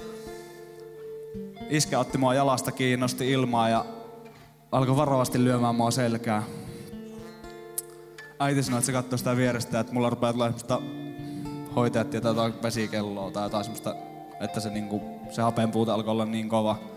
Iskä 1.69 1.99
otti 1.99 2.17
mua 2.17 2.33
jalasta 2.33 2.71
kiinni, 2.71 2.97
nosti 2.97 3.31
ilmaa 3.31 3.69
ja 3.69 3.85
alkoi 4.71 4.95
varovasti 4.95 5.43
lyömään 5.43 5.75
mua 5.75 5.91
selkää. 5.91 6.43
Äiti 8.39 8.63
sanoi, 8.63 8.77
että 8.77 8.85
se 8.85 8.91
katsoi 8.91 9.17
sitä 9.17 9.35
vierestä, 9.35 9.79
että 9.79 9.93
mulla 9.93 10.09
rupeaa 10.09 10.33
tulla 10.33 10.45
semmoista 10.45 10.81
hoitajat 11.75 12.09
tietää 12.09 12.29
jotain 12.29 12.53
vesikelloa 12.63 13.31
tai 13.31 13.45
jotain 13.45 13.63
semmoista, 13.63 13.95
että 14.41 14.59
se, 14.59 14.69
niinku, 14.69 15.01
se 15.29 15.41
hapenpuuta 15.41 15.93
alkoi 15.93 16.11
olla 16.11 16.25
niin 16.25 16.49
kova. 16.49 16.90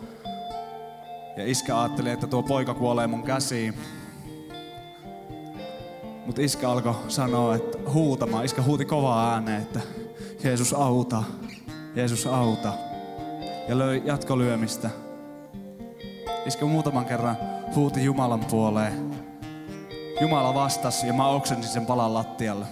Ja 1.36 1.46
iskä 1.46 1.80
ajatteli, 1.80 2.10
että 2.10 2.26
tuo 2.26 2.42
poika 2.42 2.74
kuolee 2.74 3.06
mun 3.06 3.22
käsiin. 3.22 3.74
Mutta 6.26 6.42
iskä 6.42 6.70
alkoi 6.70 6.94
sanoa, 7.08 7.54
että 7.54 7.78
huutamaan. 7.92 8.44
Iskä 8.44 8.62
huuti 8.62 8.84
kovaa 8.84 9.32
ääneen, 9.32 9.62
että 9.62 9.80
Jeesus 10.44 10.72
auta, 10.72 11.22
Jeesus 11.94 12.26
auta. 12.26 12.72
Ja 13.68 13.78
löi 13.78 14.02
jatkolyömistä. 14.04 14.90
Iskä 16.46 16.64
muutaman 16.64 17.04
kerran 17.04 17.38
huuti 17.74 18.04
Jumalan 18.04 18.44
puoleen. 18.44 19.14
Jumala 20.20 20.54
vastasi 20.54 21.06
ja 21.06 21.12
mä 21.12 21.28
oksensin 21.28 21.72
sen 21.72 21.86
palan 21.86 22.14
lattialle. 22.14 22.66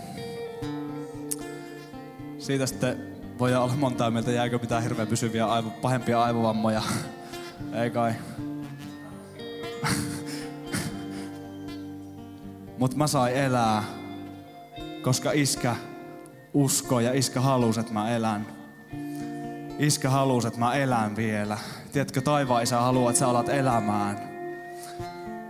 Siitä 2.39 2.67
sitten 2.67 3.13
voi 3.39 3.55
olla 3.55 3.77
montaa 3.77 4.11
mieltä, 4.11 4.31
jääkö 4.31 4.59
mitään 4.59 4.83
hirveän 4.83 5.09
pysyviä 5.09 5.47
aivo, 5.47 5.71
pahempia 5.71 6.23
aivovammoja. 6.23 6.83
Ei 7.73 7.91
kai. 7.91 8.13
Mutta 12.83 12.97
mä 12.97 13.07
sain 13.07 13.37
elää, 13.37 13.85
koska 15.03 15.33
iskä 15.33 15.77
uskoi 16.55 17.05
ja 17.05 17.13
iskä 17.13 17.41
halusi, 17.41 17.81
että 17.81 17.93
mä 17.93 18.11
elän. 18.11 18.47
iskä 19.79 20.11
halusi, 20.11 20.49
että 20.49 20.61
mä 20.61 20.75
elän 20.75 21.17
vielä. 21.17 21.59
Tiedätkö, 21.93 22.21
taivaan 22.21 22.63
isä 22.63 22.81
haluaa, 22.81 23.11
että 23.11 23.21
sä 23.21 23.29
alat 23.29 23.49
elämään. 23.49 24.19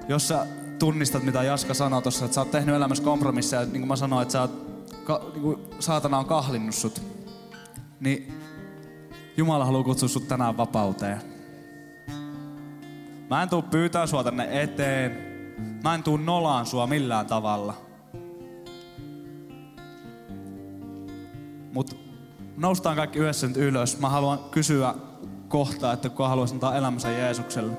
Jos 0.09 0.29
sä 0.29 0.47
tunnistat, 0.79 1.23
mitä 1.23 1.43
Jaska 1.43 1.75
sanoi 1.75 2.03
tuossa, 2.03 2.25
että 2.25 2.35
sä 2.35 2.41
oot 2.41 2.51
tehnyt 2.51 2.75
elämässä 2.75 3.05
kompromisseja, 3.05 3.63
niin 3.63 3.73
kuin 3.73 3.89
mä 3.89 3.97
sanoin, 3.97 4.23
että 4.23 4.33
sä 4.33 4.41
oot, 4.41 4.85
ka, 5.05 5.31
niin 5.33 5.43
kuin 5.43 5.61
saatana 5.81 6.19
on 6.19 6.27
kahlinnut 6.27 6.75
sut, 6.75 7.03
niin 8.01 8.35
Jumala 9.37 9.65
haluaa 9.65 9.85
kutsua 9.85 10.09
sut 10.09 10.29
tänään 10.29 10.57
vapauteen. 10.57 11.23
Mä 13.31 13.43
en 13.43 13.49
tuu 13.49 13.63
pyytää 13.63 14.07
sua 14.07 14.25
tänne 14.25 14.63
eteen. 14.63 15.32
Mä 15.85 15.95
en 15.95 16.03
tuu 16.03 16.17
nolaan 16.17 16.67
sua 16.67 16.87
millään 16.87 17.27
tavalla. 17.27 17.75
Mut 21.73 21.97
noustaan 22.57 22.97
kaikki 22.97 23.19
yhdessä 23.19 23.47
nyt 23.47 23.57
ylös. 23.57 24.01
Mä 24.01 24.09
haluan 24.09 24.39
kysyä 24.51 24.95
kohta, 25.49 25.93
että 25.93 26.09
kuka 26.09 26.29
haluaisi 26.29 26.55
antaa 26.55 26.77
elämänsä 26.77 27.11
Jeesukselle. 27.11 27.73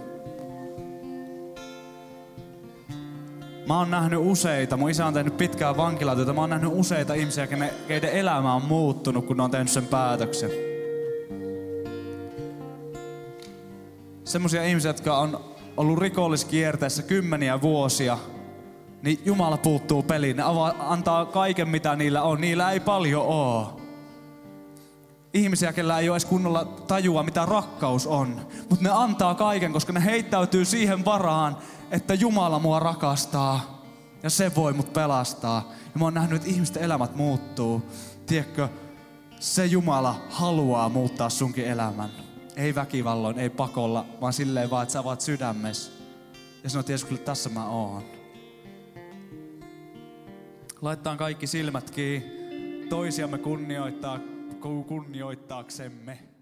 Mä 3.68 3.78
oon 3.78 3.92
nähnyt 3.92 4.20
useita, 4.24 4.78
mun 4.78 4.90
isä 4.90 5.06
on 5.06 5.14
tehnyt 5.14 5.38
pitkää 5.38 5.78
vankilatyötä, 5.78 6.34
mä 6.34 6.42
oon 6.42 6.50
nähnyt 6.50 6.72
useita 6.74 7.14
ihmisiä, 7.14 7.48
keiden 7.88 8.10
elämä 8.10 8.54
on 8.54 8.66
muuttunut, 8.66 9.26
kun 9.26 9.38
ne 9.38 9.44
on 9.44 9.52
tehnyt 9.52 9.70
sen 9.70 9.88
päätöksen. 9.88 10.50
Semmoisia 14.24 14.64
ihmisiä, 14.64 14.90
jotka 14.90 15.18
on 15.18 15.53
ollut 15.78 16.00
rikolliskierteessä 16.00 17.04
kymmeniä 17.04 17.62
vuosia, 17.62 18.18
niin 19.02 19.22
Jumala 19.26 19.58
puuttuu 19.58 20.04
peliin. 20.04 20.38
Ne 20.38 20.44
antaa 20.80 21.26
kaiken, 21.26 21.70
mitä 21.70 21.96
niillä 21.96 22.22
on. 22.22 22.42
Niillä 22.42 22.72
ei 22.72 22.80
paljon 22.80 23.24
oo. 23.26 23.82
Ihmisiä, 25.34 25.74
kellä 25.74 26.00
ei 26.00 26.10
ole 26.10 26.16
edes 26.16 26.26
kunnolla 26.26 26.66
tajua, 26.66 27.24
mitä 27.24 27.46
rakkaus 27.46 28.08
on. 28.08 28.48
Mutta 28.70 28.84
ne 28.84 28.90
antaa 28.90 29.36
kaiken, 29.36 29.74
koska 29.74 29.94
ne 29.94 30.04
heittäytyy 30.06 30.66
siihen 30.66 31.06
varaan, 31.06 31.58
että 31.92 32.14
Jumala 32.14 32.60
mua 32.60 32.80
rakastaa. 32.80 33.84
Ja 34.24 34.30
se 34.30 34.52
voi 34.56 34.74
mut 34.74 34.94
pelastaa. 34.94 35.72
Ja 35.72 36.00
mä 36.00 36.06
oon 36.06 36.14
nähnyt, 36.14 36.36
että 36.36 36.50
ihmisten 36.50 36.84
elämät 36.84 37.16
muuttuu. 37.16 37.82
Tiedätkö, 38.26 38.70
se 39.40 39.66
Jumala 39.66 40.16
haluaa 40.30 40.90
muuttaa 40.90 41.30
sunkin 41.30 41.66
elämän. 41.66 42.23
Ei 42.56 42.76
väkivalloin, 42.76 43.40
ei 43.40 43.50
pakolla, 43.50 44.06
vaan 44.22 44.34
silleen 44.34 44.70
vaan, 44.70 44.84
että 44.84 44.94
sä 44.94 45.04
vaat 45.04 45.22
sydämessä. 45.22 45.92
Ja 46.64 46.70
sanot 46.70 46.88
kyllä 47.08 47.22
tässä 47.22 47.50
mä 47.50 47.68
oon. 47.68 48.04
Laittaa 50.82 51.18
kaikki 51.18 51.48
silmät 51.48 51.92
kiinni, 51.92 52.88
toisiamme 52.90 53.38
kunnioittaa, 53.38 54.20
kunnioittaaksemme. 54.88 56.33